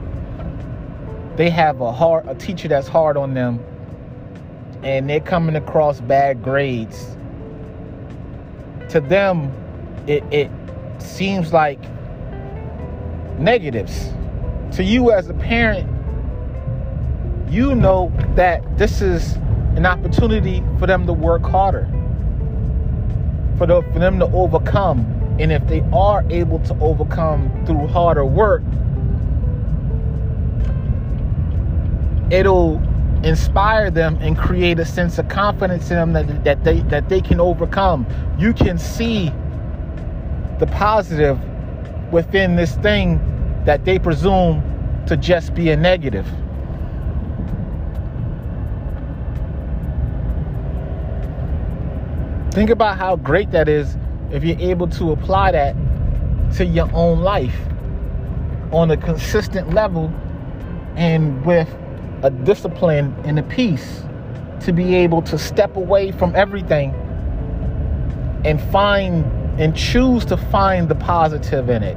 they 1.36 1.48
have 1.48 1.80
a 1.80 1.92
hard 1.92 2.26
a 2.28 2.34
teacher 2.34 2.66
that's 2.66 2.88
hard 2.88 3.16
on 3.16 3.34
them 3.34 3.64
and 4.82 5.08
they're 5.08 5.20
coming 5.20 5.54
across 5.54 6.00
bad 6.00 6.42
grades 6.42 7.16
to 8.88 9.00
them 9.00 9.52
it, 10.08 10.24
it 10.32 10.50
seems 10.98 11.52
like 11.52 11.78
negatives. 13.38 14.10
To 14.72 14.82
you 14.82 15.12
as 15.12 15.28
a 15.28 15.34
parent 15.34 15.88
you 17.48 17.76
know 17.76 18.12
that 18.34 18.76
this 18.76 19.00
is 19.00 19.34
an 19.76 19.86
opportunity 19.86 20.64
for 20.80 20.86
them 20.88 21.06
to 21.06 21.12
work 21.12 21.42
harder 21.42 21.88
for, 23.60 23.66
the, 23.66 23.82
for 23.92 23.98
them 23.98 24.18
to 24.18 24.24
overcome 24.32 25.00
and 25.38 25.52
if 25.52 25.66
they 25.66 25.80
are 25.92 26.24
able 26.30 26.58
to 26.60 26.74
overcome 26.80 27.50
through 27.66 27.86
harder 27.88 28.24
work 28.24 28.62
it'll 32.30 32.80
inspire 33.24 33.90
them 33.90 34.16
and 34.20 34.38
create 34.38 34.78
a 34.78 34.84
sense 34.84 35.18
of 35.18 35.28
confidence 35.28 35.90
in 35.90 35.96
them 35.96 36.12
that, 36.12 36.44
that 36.44 36.64
they 36.64 36.80
that 36.82 37.08
they 37.08 37.20
can 37.20 37.40
overcome. 37.40 38.06
You 38.38 38.54
can 38.54 38.78
see 38.78 39.30
the 40.58 40.66
positive 40.66 41.38
within 42.12 42.56
this 42.56 42.76
thing 42.76 43.20
that 43.66 43.84
they 43.84 43.98
presume 43.98 44.62
to 45.06 45.16
just 45.16 45.54
be 45.54 45.70
a 45.70 45.76
negative. 45.76 46.26
Think 52.60 52.68
about 52.68 52.98
how 52.98 53.16
great 53.16 53.52
that 53.52 53.70
is 53.70 53.96
if 54.30 54.44
you're 54.44 54.60
able 54.60 54.86
to 54.88 55.12
apply 55.12 55.52
that 55.52 55.74
to 56.56 56.66
your 56.66 56.90
own 56.92 57.20
life 57.20 57.56
on 58.70 58.90
a 58.90 58.98
consistent 58.98 59.72
level 59.72 60.12
and 60.94 61.42
with 61.46 61.74
a 62.22 62.28
discipline 62.28 63.16
and 63.24 63.38
a 63.38 63.42
peace 63.44 64.02
to 64.60 64.74
be 64.74 64.94
able 64.94 65.22
to 65.22 65.38
step 65.38 65.74
away 65.74 66.12
from 66.12 66.36
everything 66.36 66.90
and 68.44 68.60
find 68.70 69.24
and 69.58 69.74
choose 69.74 70.26
to 70.26 70.36
find 70.36 70.90
the 70.90 70.96
positive 70.96 71.70
in 71.70 71.82
it. 71.82 71.96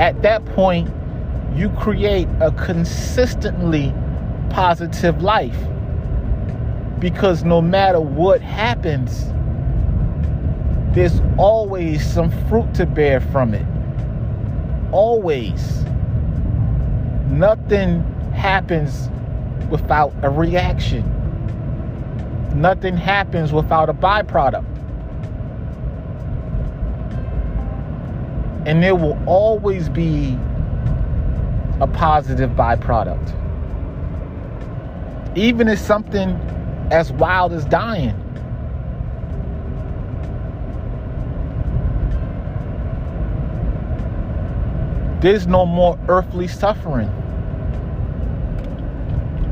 At 0.00 0.22
that 0.22 0.44
point, 0.44 0.92
you 1.54 1.68
create 1.78 2.26
a 2.40 2.50
consistently 2.50 3.94
positive 4.50 5.22
life 5.22 5.56
because 6.98 7.44
no 7.44 7.60
matter 7.60 8.00
what 8.00 8.40
happens, 8.40 9.26
there's 10.94 11.20
always 11.36 12.04
some 12.04 12.30
fruit 12.48 12.72
to 12.74 12.86
bear 12.86 13.20
from 13.20 13.52
it. 13.52 13.66
Always. 14.92 15.84
Nothing 17.28 18.02
happens 18.32 19.10
without 19.68 20.14
a 20.22 20.30
reaction. 20.30 21.12
Nothing 22.54 22.96
happens 22.96 23.52
without 23.52 23.90
a 23.90 23.94
byproduct. 23.94 24.64
And 28.66 28.82
there 28.82 28.96
will 28.96 29.22
always 29.26 29.90
be 29.90 30.38
a 31.80 31.86
positive 31.86 32.50
byproduct. 32.50 33.34
Even 35.36 35.68
if 35.68 35.78
something 35.78 36.40
as 36.90 37.12
wild 37.12 37.52
as 37.52 37.64
dying. 37.64 38.14
There's 45.20 45.46
no 45.46 45.66
more 45.66 45.98
earthly 46.08 46.46
suffering. 46.46 47.10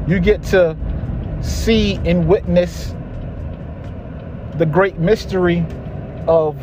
You 0.06 0.20
get 0.20 0.42
to 0.44 0.76
see 1.40 1.96
and 2.04 2.28
witness 2.28 2.94
the 4.56 4.66
great 4.66 4.98
mystery 4.98 5.66
of 6.28 6.54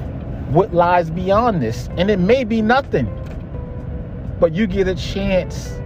what 0.54 0.74
lies 0.74 1.10
beyond 1.10 1.62
this. 1.62 1.90
And 1.98 2.10
it 2.10 2.20
may 2.20 2.44
be 2.44 2.62
nothing, 2.62 3.08
but 4.40 4.54
you 4.54 4.68
get 4.68 4.88
a 4.88 4.96
chance 4.96 5.80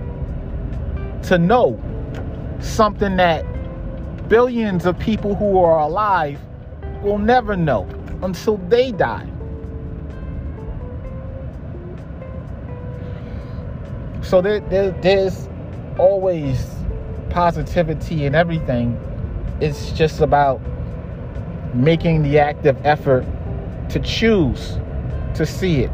to 1.28 1.38
know 1.38 1.82
something 2.60 3.16
that 3.16 3.46
billions 4.28 4.86
of 4.86 4.98
people 5.00 5.36
who 5.36 5.60
are 5.60 5.80
alive 5.80 6.40
will 7.04 7.18
never 7.18 7.56
know 7.56 7.88
until 8.22 8.58
they 8.70 8.92
die. 8.92 9.28
So 14.22 14.42
there, 14.42 14.60
there, 14.62 14.92
there's 15.02 15.48
always 16.00 16.76
positivity 17.30 18.26
and 18.26 18.36
everything. 18.36 19.00
It's 19.62 19.92
just 19.92 20.22
about 20.22 20.60
making 21.76 22.24
the 22.24 22.40
active 22.40 22.78
effort 22.86 23.26
to 23.90 24.00
choose 24.00 24.80
to 25.36 25.46
see 25.46 25.84
it. 25.84 25.92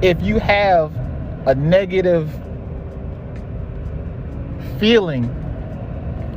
If 0.00 0.22
you 0.22 0.38
have 0.38 0.94
a 1.46 1.54
negative 1.54 2.30
feeling 4.78 5.34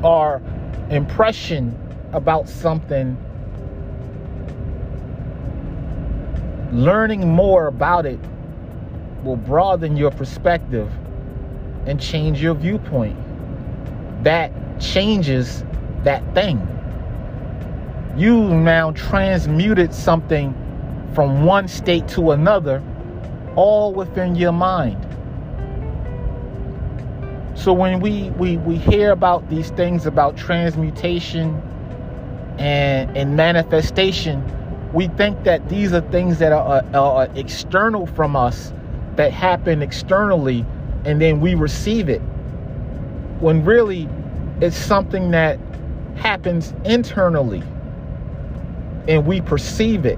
or 0.03 0.41
impression 0.89 1.77
about 2.13 2.49
something, 2.49 3.17
learning 6.71 7.27
more 7.27 7.67
about 7.67 8.05
it 8.05 8.19
will 9.23 9.35
broaden 9.35 9.95
your 9.95 10.11
perspective 10.11 10.89
and 11.85 11.99
change 11.99 12.41
your 12.41 12.55
viewpoint 12.55 13.17
that 14.23 14.51
changes 14.79 15.63
that 16.03 16.21
thing. 16.33 16.59
You 18.17 18.43
now 18.43 18.91
transmuted 18.91 19.93
something 19.93 20.53
from 21.13 21.45
one 21.45 21.67
state 21.67 22.07
to 22.09 22.31
another, 22.31 22.83
all 23.55 23.93
within 23.93 24.35
your 24.35 24.51
mind. 24.51 25.00
So 27.61 27.73
when 27.73 27.99
we, 27.99 28.31
we, 28.31 28.57
we 28.57 28.75
hear 28.75 29.11
about 29.11 29.47
these 29.47 29.69
things 29.69 30.07
about 30.07 30.35
transmutation 30.35 31.61
and, 32.57 33.15
and 33.15 33.35
manifestation, 33.35 34.43
we 34.93 35.09
think 35.09 35.43
that 35.43 35.69
these 35.69 35.93
are 35.93 36.01
things 36.09 36.39
that 36.39 36.51
are, 36.51 36.83
are, 36.95 36.95
are 36.95 37.27
external 37.35 38.07
from 38.07 38.35
us, 38.35 38.73
that 39.15 39.31
happen 39.31 39.83
externally, 39.83 40.65
and 41.05 41.21
then 41.21 41.39
we 41.39 41.53
receive 41.53 42.09
it 42.09 42.21
when 43.41 43.63
really 43.63 44.09
it's 44.59 44.75
something 44.75 45.29
that 45.29 45.59
happens 46.15 46.73
internally 46.83 47.61
and 49.07 49.27
we 49.27 49.39
perceive 49.39 50.07
it. 50.07 50.17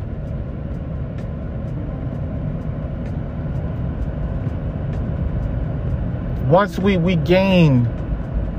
Once 6.53 6.77
we, 6.77 6.97
we 6.97 7.15
gain 7.15 7.87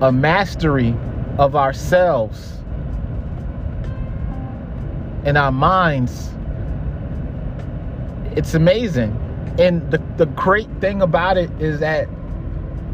a 0.01 0.11
mastery 0.11 0.93
of 1.39 1.55
ourselves 1.55 2.55
and 5.23 5.39
our 5.39 5.53
minds, 5.53 6.33
it's 8.35 8.55
amazing. 8.55 9.17
And 9.61 9.89
the, 9.93 10.03
the 10.17 10.27
great 10.27 10.69
thing 10.81 11.03
about 11.03 11.37
it 11.37 11.49
is 11.63 11.79
that 11.79 12.09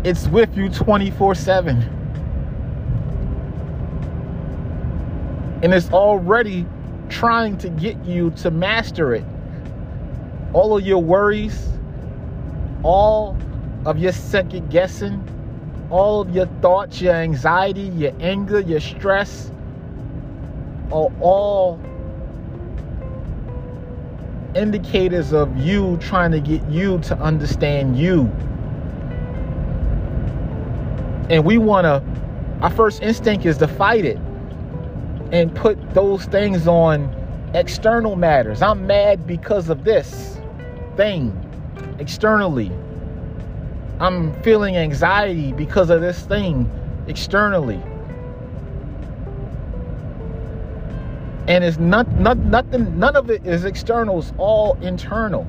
it's 0.05 0.29
with 0.29 0.55
you 0.55 0.69
24 0.69 1.35
7. 1.35 1.79
And 5.63 5.73
it's 5.73 5.91
already 5.93 6.67
trying 7.09 7.57
to 7.57 7.71
get 7.71 7.97
you 8.05 8.33
to 8.33 8.51
master 8.51 9.15
it. 9.15 9.25
All 10.53 10.77
of 10.77 10.85
your 10.85 11.03
worries, 11.03 11.71
all 12.83 13.39
of 13.87 13.99
your 13.99 14.12
second 14.12 14.71
guessing, 14.71 15.23
all 15.90 16.21
of 16.21 16.35
your 16.35 16.47
thoughts, 16.61 17.01
your 17.01 17.14
anxiety, 17.14 17.88
your 17.97 18.12
anger, 18.21 18.61
your 18.61 18.81
stress 18.81 19.51
are 20.93 21.11
all 21.21 21.81
indicators 24.55 25.33
of 25.33 25.57
you 25.57 25.97
trying 25.99 26.33
to 26.33 26.40
get 26.40 26.64
you 26.69 26.99
to 26.99 27.16
understand 27.19 27.97
you. 27.99 28.23
And 31.31 31.45
we 31.45 31.59
want 31.59 31.85
to, 31.85 32.03
our 32.62 32.71
first 32.71 33.03
instinct 33.03 33.47
is 33.47 33.59
to 33.59 33.69
fight 33.69 34.05
it 34.05 34.19
and 35.33 35.55
put 35.55 35.95
those 35.95 36.25
things 36.27 36.66
on 36.66 37.14
external 37.55 38.16
matters. 38.16 38.62
I'm 38.62 38.87
mad 38.87 39.27
because 39.27 39.69
of 39.69 39.85
this 39.85 40.40
thing 40.97 41.33
externally. 42.01 42.73
I'm 44.01 44.33
feeling 44.43 44.79
anxiety 44.79 45.53
because 45.53 45.91
of 45.91 46.01
this 46.01 46.23
thing 46.23 46.71
externally. 47.07 47.83
And 51.47 51.63
it's 51.63 51.79
not, 51.79 52.09
not 52.13 52.39
nothing, 52.39 52.99
none 52.99 53.15
of 53.15 53.29
it 53.29 53.45
is 53.45 53.67
external, 53.67 54.21
it's 54.21 54.33
all 54.39 54.79
internal. 54.81 55.47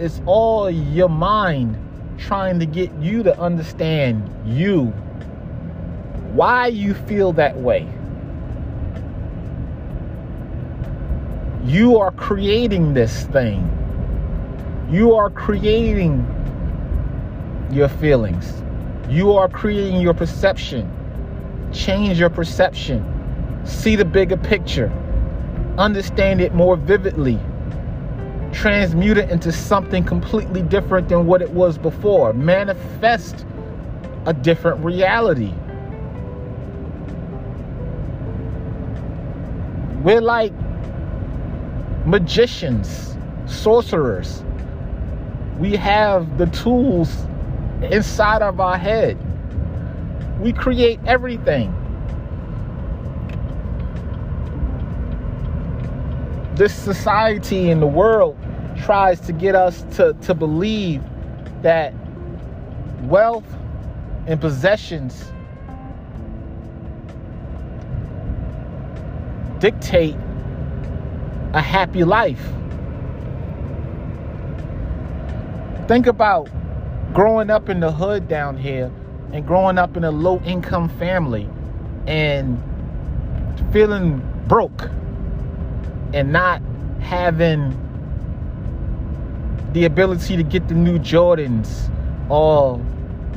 It's 0.00 0.20
all 0.26 0.68
your 0.68 1.08
mind 1.08 1.78
trying 2.18 2.58
to 2.58 2.66
get 2.66 2.92
you 2.94 3.22
to 3.22 3.38
understand 3.38 4.28
you. 4.44 4.86
Why 6.32 6.66
you 6.66 6.92
feel 6.92 7.32
that 7.34 7.56
way. 7.56 7.88
You 11.64 11.98
are 11.98 12.10
creating 12.10 12.94
this 12.94 13.24
thing. 13.26 13.70
You 14.90 15.14
are 15.14 15.30
creating 15.30 16.32
your 17.70 17.88
feelings. 17.88 18.62
You 19.08 19.32
are 19.32 19.48
creating 19.48 20.00
your 20.00 20.14
perception. 20.14 20.90
Change 21.72 22.18
your 22.18 22.30
perception. 22.30 23.04
See 23.64 23.96
the 23.96 24.04
bigger 24.04 24.36
picture. 24.36 24.92
Understand 25.78 26.40
it 26.40 26.54
more 26.54 26.76
vividly. 26.76 27.38
Transmute 28.52 29.18
it 29.18 29.30
into 29.30 29.52
something 29.52 30.04
completely 30.04 30.62
different 30.62 31.08
than 31.08 31.26
what 31.26 31.42
it 31.42 31.50
was 31.50 31.76
before. 31.76 32.32
Manifest 32.32 33.44
a 34.26 34.32
different 34.32 34.84
reality. 34.84 35.52
We're 40.02 40.20
like 40.20 40.52
magicians, 42.06 43.16
sorcerers. 43.46 44.44
We 45.58 45.74
have 45.76 46.38
the 46.38 46.46
tools 46.46 47.26
inside 47.92 48.42
of 48.42 48.60
our 48.60 48.78
head. 48.78 49.18
We 50.40 50.52
create 50.52 51.00
everything. 51.06 51.72
This 56.54 56.74
society 56.74 57.70
and 57.70 57.82
the 57.82 57.86
world 57.86 58.38
tries 58.82 59.20
to 59.20 59.32
get 59.32 59.54
us 59.54 59.82
to, 59.96 60.14
to 60.22 60.34
believe 60.34 61.02
that 61.62 61.92
wealth 63.02 63.46
and 64.26 64.40
possessions 64.40 65.32
dictate 69.58 70.16
a 71.52 71.62
happy 71.62 72.04
life. 72.04 72.44
Think 75.88 76.06
about 76.06 76.48
growing 77.16 77.48
up 77.48 77.70
in 77.70 77.80
the 77.80 77.90
hood 77.90 78.28
down 78.28 78.58
here 78.58 78.92
and 79.32 79.46
growing 79.46 79.78
up 79.78 79.96
in 79.96 80.04
a 80.04 80.10
low 80.10 80.38
income 80.44 80.86
family 80.98 81.48
and 82.06 82.62
feeling 83.72 84.20
broke 84.46 84.90
and 86.12 86.30
not 86.30 86.60
having 87.00 87.74
the 89.72 89.86
ability 89.86 90.36
to 90.36 90.42
get 90.42 90.68
the 90.68 90.74
new 90.74 90.98
Jordans 90.98 91.90
or 92.28 92.78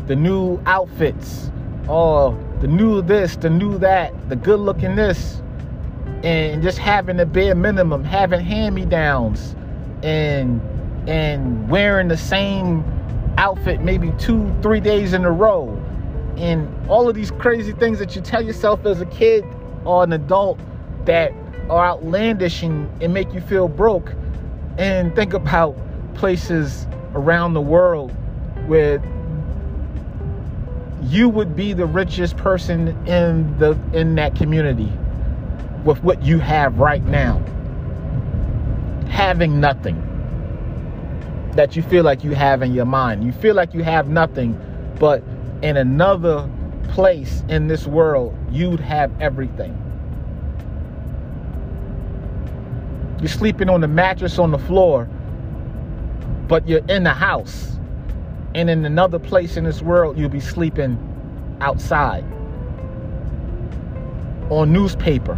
the 0.07 0.15
new 0.15 0.61
outfits 0.65 1.49
or 1.87 2.37
the 2.59 2.67
new 2.67 3.01
this, 3.01 3.37
the 3.37 3.49
new 3.49 3.77
that, 3.77 4.13
the 4.27 4.35
good 4.35 4.59
looking 4.59 4.97
this, 4.97 5.41
and 6.25 6.61
just 6.61 6.79
having 6.79 7.15
the 7.15 7.25
bare 7.25 7.55
minimum, 7.55 8.03
having 8.03 8.41
hand 8.41 8.75
me 8.75 8.83
downs 8.83 9.55
and 10.03 10.59
and 11.07 11.69
wearing 11.69 12.09
the 12.09 12.17
same 12.17 12.83
outfit 13.39 13.81
maybe 13.81 14.11
two, 14.19 14.53
three 14.61 14.81
days 14.81 15.13
in 15.13 15.23
a 15.23 15.31
row. 15.31 15.81
And 16.37 16.67
all 16.89 17.09
of 17.09 17.15
these 17.15 17.31
crazy 17.31 17.71
things 17.71 17.97
that 17.99 18.15
you 18.15 18.21
tell 18.21 18.43
yourself 18.43 18.85
as 18.85 19.01
a 19.01 19.05
kid 19.05 19.45
or 19.85 20.03
an 20.03 20.13
adult 20.13 20.59
that 21.05 21.31
are 21.69 21.85
outlandish 21.85 22.63
and, 22.63 22.89
and 23.01 23.13
make 23.13 23.33
you 23.33 23.41
feel 23.41 23.67
broke. 23.67 24.13
And 24.77 25.15
think 25.15 25.33
about 25.33 25.77
places 26.15 26.85
around 27.13 27.53
the 27.53 27.61
world 27.61 28.11
where 28.67 29.01
you 31.03 31.29
would 31.29 31.55
be 31.55 31.73
the 31.73 31.85
richest 31.85 32.35
person 32.35 32.89
in 33.07 33.57
the 33.57 33.79
in 33.93 34.15
that 34.15 34.35
community 34.35 34.91
with 35.85 36.03
what 36.03 36.21
you 36.23 36.39
have 36.39 36.77
right 36.77 37.03
now 37.05 37.41
having 39.09 39.59
nothing 39.59 40.08
that 41.53 41.75
you 41.75 41.81
feel 41.81 42.03
like 42.03 42.23
you 42.23 42.31
have 42.31 42.61
in 42.61 42.73
your 42.73 42.85
mind. 42.85 43.23
You 43.23 43.31
feel 43.31 43.55
like 43.55 43.73
you 43.73 43.83
have 43.83 44.07
nothing, 44.07 44.59
but 44.99 45.23
in 45.61 45.77
another 45.77 46.49
place 46.89 47.43
in 47.49 47.67
this 47.67 47.87
world, 47.87 48.37
you'd 48.51 48.79
have 48.79 49.11
everything. 49.21 49.77
You're 53.19 53.27
sleeping 53.27 53.69
on 53.69 53.81
the 53.81 53.87
mattress 53.87 54.39
on 54.39 54.51
the 54.51 54.57
floor, 54.57 55.05
but 56.47 56.67
you're 56.67 56.85
in 56.87 57.03
the 57.03 57.13
house. 57.13 57.77
And 58.55 58.69
in 58.69 58.85
another 58.85 59.19
place 59.19 59.57
in 59.57 59.63
this 59.63 59.81
world, 59.81 60.17
you'll 60.17 60.29
be 60.29 60.39
sleeping 60.39 60.97
outside 61.61 62.23
on 64.49 64.71
newspaper. 64.71 65.37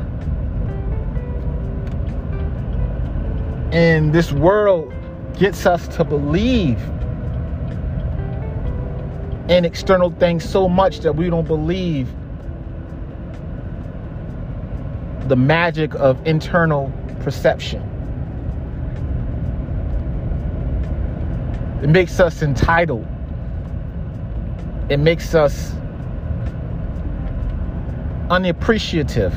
And 3.72 4.14
this 4.14 4.32
world 4.32 4.94
gets 5.38 5.66
us 5.66 5.88
to 5.96 6.04
believe 6.04 6.80
in 9.50 9.66
external 9.66 10.12
things 10.12 10.48
so 10.48 10.70
much 10.70 11.00
that 11.00 11.16
we 11.16 11.30
don't 11.30 11.48
believe 11.48 12.10
the 15.28 15.36
magic 15.36 15.94
of 15.96 16.26
internal 16.26 16.92
perception. 17.22 17.82
It 21.82 21.90
makes 21.90 22.20
us 22.20 22.42
entitled. 22.44 23.08
It 24.90 24.98
makes 24.98 25.34
us 25.34 25.74
unappreciative. 28.30 29.34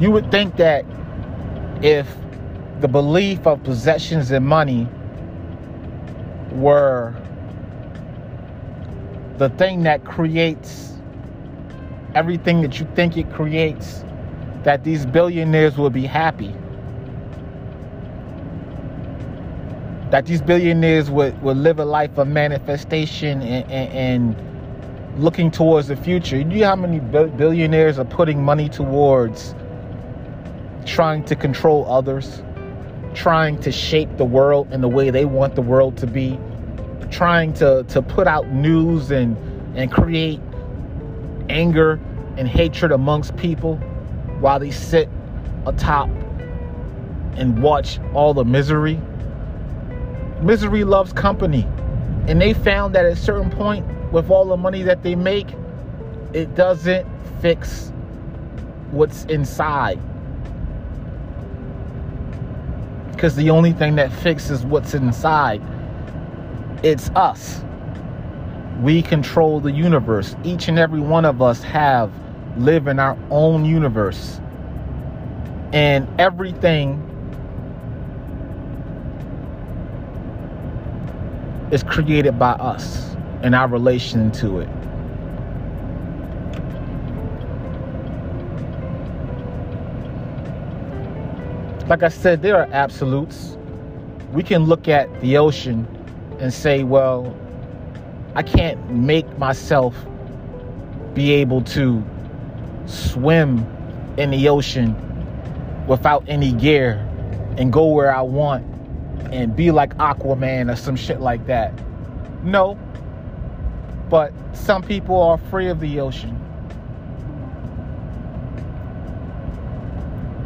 You 0.00 0.10
would 0.12 0.30
think 0.30 0.56
that 0.56 0.86
if 1.82 2.08
the 2.80 2.88
belief 2.88 3.46
of 3.46 3.62
possessions 3.62 4.30
and 4.30 4.46
money 4.46 4.88
were 6.52 7.14
the 9.36 9.50
thing 9.50 9.82
that 9.82 10.06
creates 10.06 10.94
everything 12.14 12.62
that 12.62 12.80
you 12.80 12.88
think 12.94 13.18
it 13.18 13.30
creates, 13.30 14.02
that 14.62 14.84
these 14.84 15.04
billionaires 15.04 15.76
will 15.76 15.90
be 15.90 16.06
happy. 16.06 16.54
That 20.10 20.24
these 20.24 20.40
billionaires 20.40 21.10
would, 21.10 21.40
would 21.42 21.58
live 21.58 21.78
a 21.78 21.84
life 21.84 22.16
of 22.16 22.26
manifestation 22.26 23.42
and, 23.42 23.70
and, 23.70 24.34
and 24.34 25.22
looking 25.22 25.50
towards 25.50 25.88
the 25.88 25.96
future. 25.96 26.38
You 26.38 26.44
know 26.44 26.66
how 26.66 26.76
many 26.76 27.00
billionaires 27.00 27.98
are 27.98 28.06
putting 28.06 28.42
money 28.42 28.70
towards 28.70 29.54
trying 30.86 31.24
to 31.24 31.36
control 31.36 31.90
others, 31.90 32.42
trying 33.14 33.58
to 33.60 33.72
shape 33.72 34.16
the 34.16 34.24
world 34.24 34.72
in 34.72 34.80
the 34.80 34.88
way 34.88 35.10
they 35.10 35.24
want 35.24 35.54
the 35.54 35.62
world 35.62 35.96
to 35.98 36.06
be, 36.06 36.38
trying 37.10 37.52
to, 37.54 37.84
to 37.88 38.02
put 38.02 38.26
out 38.26 38.48
news 38.48 39.10
and, 39.10 39.36
and 39.76 39.90
create 39.90 40.40
anger 41.48 42.00
and 42.36 42.48
hatred 42.48 42.92
amongst 42.92 43.36
people 43.36 43.76
while 44.40 44.58
they 44.58 44.70
sit 44.70 45.08
atop 45.66 46.08
and 47.36 47.62
watch 47.62 47.98
all 48.14 48.34
the 48.34 48.44
misery. 48.44 48.98
Misery 50.42 50.84
loves 50.84 51.12
company. 51.12 51.66
And 52.26 52.40
they 52.40 52.54
found 52.54 52.94
that 52.94 53.04
at 53.04 53.12
a 53.12 53.16
certain 53.16 53.50
point, 53.50 53.86
with 54.12 54.30
all 54.30 54.44
the 54.44 54.56
money 54.56 54.82
that 54.82 55.02
they 55.02 55.14
make, 55.14 55.48
it 56.32 56.54
doesn't 56.54 57.06
fix 57.40 57.92
what's 58.90 59.24
inside. 59.24 60.00
Because 63.20 63.36
the 63.36 63.50
only 63.50 63.72
thing 63.72 63.96
that 63.96 64.10
fixes 64.10 64.64
what's 64.64 64.94
inside, 64.94 65.60
it's 66.82 67.10
us. 67.10 67.62
We 68.80 69.02
control 69.02 69.60
the 69.60 69.70
universe. 69.70 70.34
Each 70.42 70.68
and 70.68 70.78
every 70.78 71.00
one 71.00 71.26
of 71.26 71.42
us 71.42 71.62
have 71.62 72.10
live 72.56 72.86
in 72.86 72.98
our 72.98 73.18
own 73.30 73.66
universe. 73.66 74.40
And 75.74 76.08
everything 76.18 76.96
is 81.70 81.82
created 81.82 82.38
by 82.38 82.52
us 82.52 83.14
and 83.42 83.54
our 83.54 83.68
relation 83.68 84.32
to 84.32 84.60
it. 84.60 84.79
Like 91.90 92.04
I 92.04 92.08
said, 92.08 92.40
there 92.40 92.56
are 92.56 92.68
absolutes. 92.70 93.58
We 94.32 94.44
can 94.44 94.62
look 94.62 94.86
at 94.86 95.08
the 95.20 95.38
ocean 95.38 95.88
and 96.38 96.54
say, 96.54 96.84
well, 96.84 97.36
I 98.36 98.44
can't 98.44 98.92
make 98.92 99.26
myself 99.38 99.96
be 101.14 101.32
able 101.32 101.62
to 101.62 102.00
swim 102.86 103.66
in 104.16 104.30
the 104.30 104.48
ocean 104.48 104.94
without 105.88 106.22
any 106.28 106.52
gear 106.52 107.04
and 107.58 107.72
go 107.72 107.88
where 107.88 108.14
I 108.14 108.20
want 108.20 108.64
and 109.32 109.56
be 109.56 109.72
like 109.72 109.96
Aquaman 109.96 110.72
or 110.72 110.76
some 110.76 110.94
shit 110.94 111.20
like 111.20 111.44
that. 111.46 111.74
No. 112.44 112.78
But 114.08 114.32
some 114.52 114.84
people 114.84 115.20
are 115.20 115.38
free 115.38 115.66
of 115.66 115.80
the 115.80 115.98
ocean. 115.98 116.40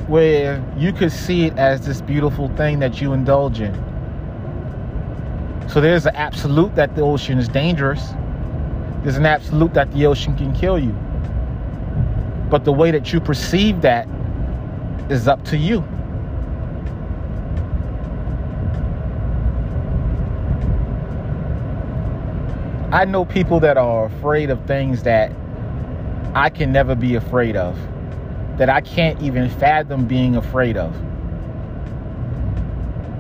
Where 0.07 0.63
you 0.77 0.93
could 0.93 1.13
see 1.13 1.47
it 1.47 1.59
as 1.59 1.87
this 1.87 2.01
beautiful 2.01 2.49
thing 2.57 2.79
that 2.81 3.01
you 3.01 3.13
indulge 3.13 3.61
in. 3.61 3.75
So 5.69 5.81
there's 5.81 6.07
an 6.07 6.15
absolute 6.15 6.75
that 6.75 6.95
the 6.95 7.03
ocean 7.03 7.39
is 7.39 7.49
dangerous. 7.49 8.11
There's 9.03 9.17
an 9.17 9.27
absolute 9.27 9.75
that 9.75 9.91
the 9.93 10.07
ocean 10.07 10.37
can 10.37 10.55
kill 10.55 10.79
you. 10.79 10.93
But 12.51 12.65
the 12.65 12.73
way 12.73 12.91
that 12.91 13.13
you 13.13 13.21
perceive 13.21 13.81
that 13.81 14.07
is 15.11 15.27
up 15.27 15.45
to 15.47 15.57
you. 15.57 15.83
I 22.93 23.05
know 23.05 23.25
people 23.25 23.59
that 23.61 23.77
are 23.77 24.05
afraid 24.05 24.51
of 24.51 24.65
things 24.67 25.03
that 25.03 25.33
I 26.35 26.49
can 26.49 26.71
never 26.71 26.95
be 26.95 27.17
afraid 27.17 27.57
of, 27.57 27.77
that 28.59 28.69
I 28.69 28.81
can't 28.81 29.21
even 29.21 29.49
fathom 29.49 30.07
being 30.07 30.37
afraid 30.37 30.77
of. 30.77 30.95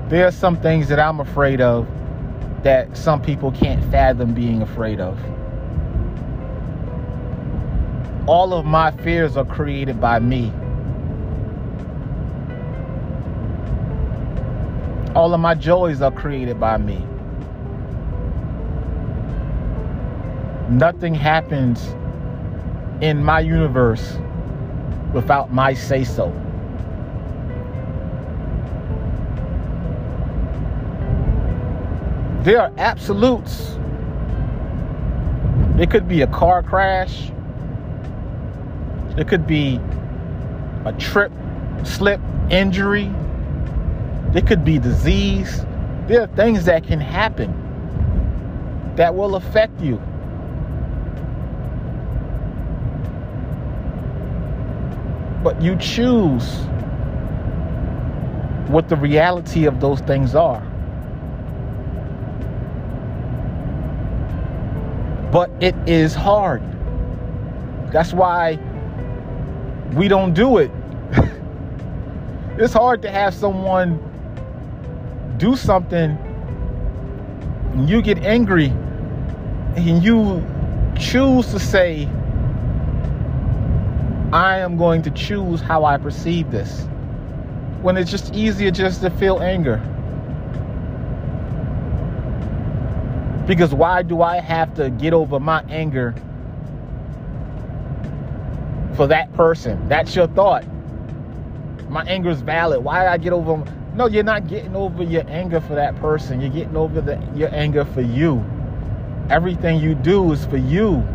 There 0.09 0.27
are 0.27 0.33
some 0.33 0.57
things 0.57 0.89
that 0.89 1.01
I'm 1.01 1.19
afraid 1.21 1.61
of 1.61 1.89
that 2.63 2.97
some 2.97 3.21
people 3.21 3.51
can't 3.51 3.83
fathom 3.91 4.33
being 4.33 4.63
afraid 4.63 5.01
of. 5.01 5.19
All 8.27 8.55
of 8.55 8.65
my 8.65 8.91
fears 8.91 9.37
are 9.37 9.45
created 9.45 10.01
by 10.01 10.19
me. 10.19 10.53
All 15.15 15.35
of 15.35 15.41
my 15.41 15.55
joys 15.55 16.01
are 16.01 16.11
created 16.11 16.59
by 16.59 16.79
me. 16.79 17.05
Nothing 20.71 21.15
happens 21.15 21.95
in 23.03 23.23
my 23.23 23.41
universe 23.41 24.17
without 25.15 25.53
my 25.53 25.73
say 25.73 26.05
so. 26.05 26.31
There 32.43 32.61
are 32.61 32.73
absolutes. 32.77 33.79
It 35.79 35.91
could 35.91 36.07
be 36.07 36.21
a 36.23 36.27
car 36.27 36.63
crash. 36.63 37.31
It 39.17 39.29
could 39.29 39.47
be 39.47 39.81
a 40.85 40.93
trip, 40.99 41.33
slip, 41.85 42.21
injury. 42.51 43.11
It 44.35 44.47
could 44.47 44.65
be 44.65 44.79
disease. 44.79 45.65
There 46.07 46.23
are 46.23 46.27
things 46.27 46.65
that 46.67 46.85
can 46.85 47.01
happen 47.01 47.63
that 48.97 49.15
will 49.15 49.37
affect 49.37 49.81
you. 49.81 50.03
But 55.45 55.63
you 55.63 55.77
choose 55.77 56.63
what 58.69 58.89
the 58.89 58.97
reality 58.97 59.67
of 59.67 59.79
those 59.79 60.01
things 60.01 60.35
are. 60.35 60.61
But 65.31 65.51
it 65.61 65.75
is 65.87 66.15
hard. 66.15 66.63
That's 67.93 68.13
why 68.13 68.59
we 69.93 70.09
don't 70.09 70.33
do 70.33 70.59
it. 70.59 70.71
it's 72.59 72.73
hard 72.73 73.03
to 73.03 73.11
have 73.11 73.35
someone 73.35 74.01
do 75.37 75.57
something 75.57 76.17
and 77.75 77.91
you 77.91 78.01
get 78.01 78.19
angry 78.19 78.73
and 79.77 80.03
you 80.03 80.43
choose 80.99 81.49
to 81.49 81.59
say, 81.59 82.09
I 84.35 84.59
am 84.59 84.77
going 84.77 85.01
to 85.03 85.11
choose 85.11 85.63
how 85.63 85.87
I 85.87 85.97
perceive 85.97 86.51
this. 86.51 86.87
When 87.81 87.97
it's 87.97 88.11
just 88.11 88.35
easier 88.35 88.71
just 88.71 89.01
to 89.01 89.09
feel 89.11 89.41
anger. 89.41 89.77
Because 93.47 93.73
why 93.73 94.03
do 94.03 94.21
I 94.21 94.41
have 94.41 94.75
to 94.75 94.91
get 94.91 95.15
over 95.15 95.41
my 95.41 95.63
anger 95.71 96.15
for 98.95 99.07
that 99.09 99.33
person. 99.35 99.89
That's 99.89 100.15
your 100.15 100.29
thought. 100.29 100.65
My 101.89 102.05
anger 102.05 102.31
is 102.31 102.41
valid. 102.41 102.83
Why 102.83 103.01
did 103.01 103.09
I 103.09 103.19
get 103.19 103.33
over? 103.33 103.57
them? 103.57 103.93
No, 103.97 104.07
you're 104.07 104.25
not 104.25 104.49
getting 104.49 104.75
over 104.75 105.03
your 105.03 105.25
anger 105.29 105.61
for 105.61 105.75
that 105.75 105.97
person. 105.97 106.41
You're 106.41 106.51
getting 106.51 106.77
over 106.77 107.01
the, 107.01 107.21
your 107.35 107.55
anger 107.55 107.85
for 107.85 108.01
you. 108.01 108.45
Everything 109.31 109.81
you 109.81 109.95
do 109.95 110.33
is 110.33 110.45
for 110.47 110.57
you. 110.57 111.07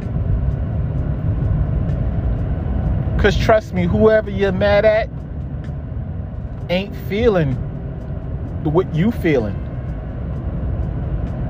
Because 3.19 3.37
trust 3.37 3.73
me, 3.73 3.83
whoever 3.85 4.29
you're 4.29 4.53
mad 4.53 4.85
at 4.85 5.09
ain't 6.69 6.95
feeling 7.09 7.51
what 8.63 8.95
you 8.95 9.11
feeling. 9.11 9.57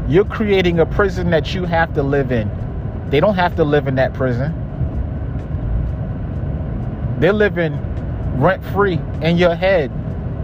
You're 0.10 0.26
creating 0.26 0.80
a 0.80 0.86
prison 0.88 1.30
that 1.30 1.54
you 1.54 1.66
have 1.66 1.94
to 1.94 2.02
live 2.02 2.32
in. 2.32 2.50
They 3.12 3.20
don't 3.20 3.36
have 3.36 3.56
to 3.58 3.64
live 3.64 3.88
in 3.88 3.94
that 3.98 4.16
prison. 4.16 4.52
They're 7.20 7.34
living 7.34 7.78
rent 8.42 8.66
free 8.74 9.00
in 9.22 9.38
your 9.38 9.54
head. 9.54 9.92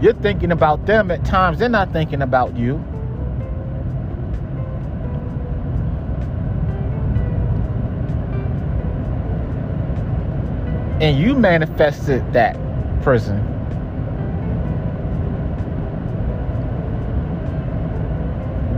You're 0.00 0.14
thinking 0.14 0.52
about 0.52 0.86
them 0.86 1.10
at 1.10 1.24
times, 1.24 1.58
they're 1.58 1.68
not 1.68 1.92
thinking 1.92 2.22
about 2.22 2.56
you. 2.56 2.76
And 11.00 11.18
you 11.18 11.34
manifested 11.34 12.32
that 12.32 12.56
prison. 13.02 13.42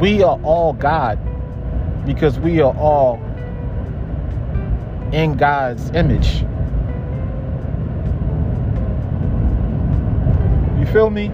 We 0.01 0.23
are 0.23 0.39
all 0.43 0.73
God 0.73 1.19
because 2.05 2.39
we 2.41 2.61
are 2.61 2.77
all 2.77 3.17
in 5.13 5.37
God's 5.37 5.91
image. 5.91 6.43
You 10.79 10.87
feel 10.93 11.11
me? 11.11 11.31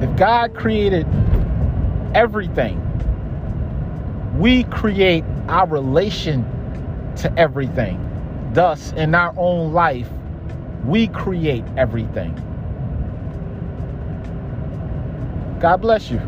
If 0.00 0.16
God 0.16 0.54
created 0.54 1.06
everything, 2.14 2.80
we 4.38 4.64
create 4.64 5.24
our 5.48 5.66
relation 5.68 6.44
to 7.16 7.32
everything. 7.38 8.11
Thus, 8.52 8.92
in 8.94 9.14
our 9.14 9.34
own 9.38 9.72
life, 9.72 10.08
we 10.84 11.08
create 11.08 11.64
everything. 11.76 12.34
God 15.60 15.78
bless 15.82 16.10
you. 16.10 16.20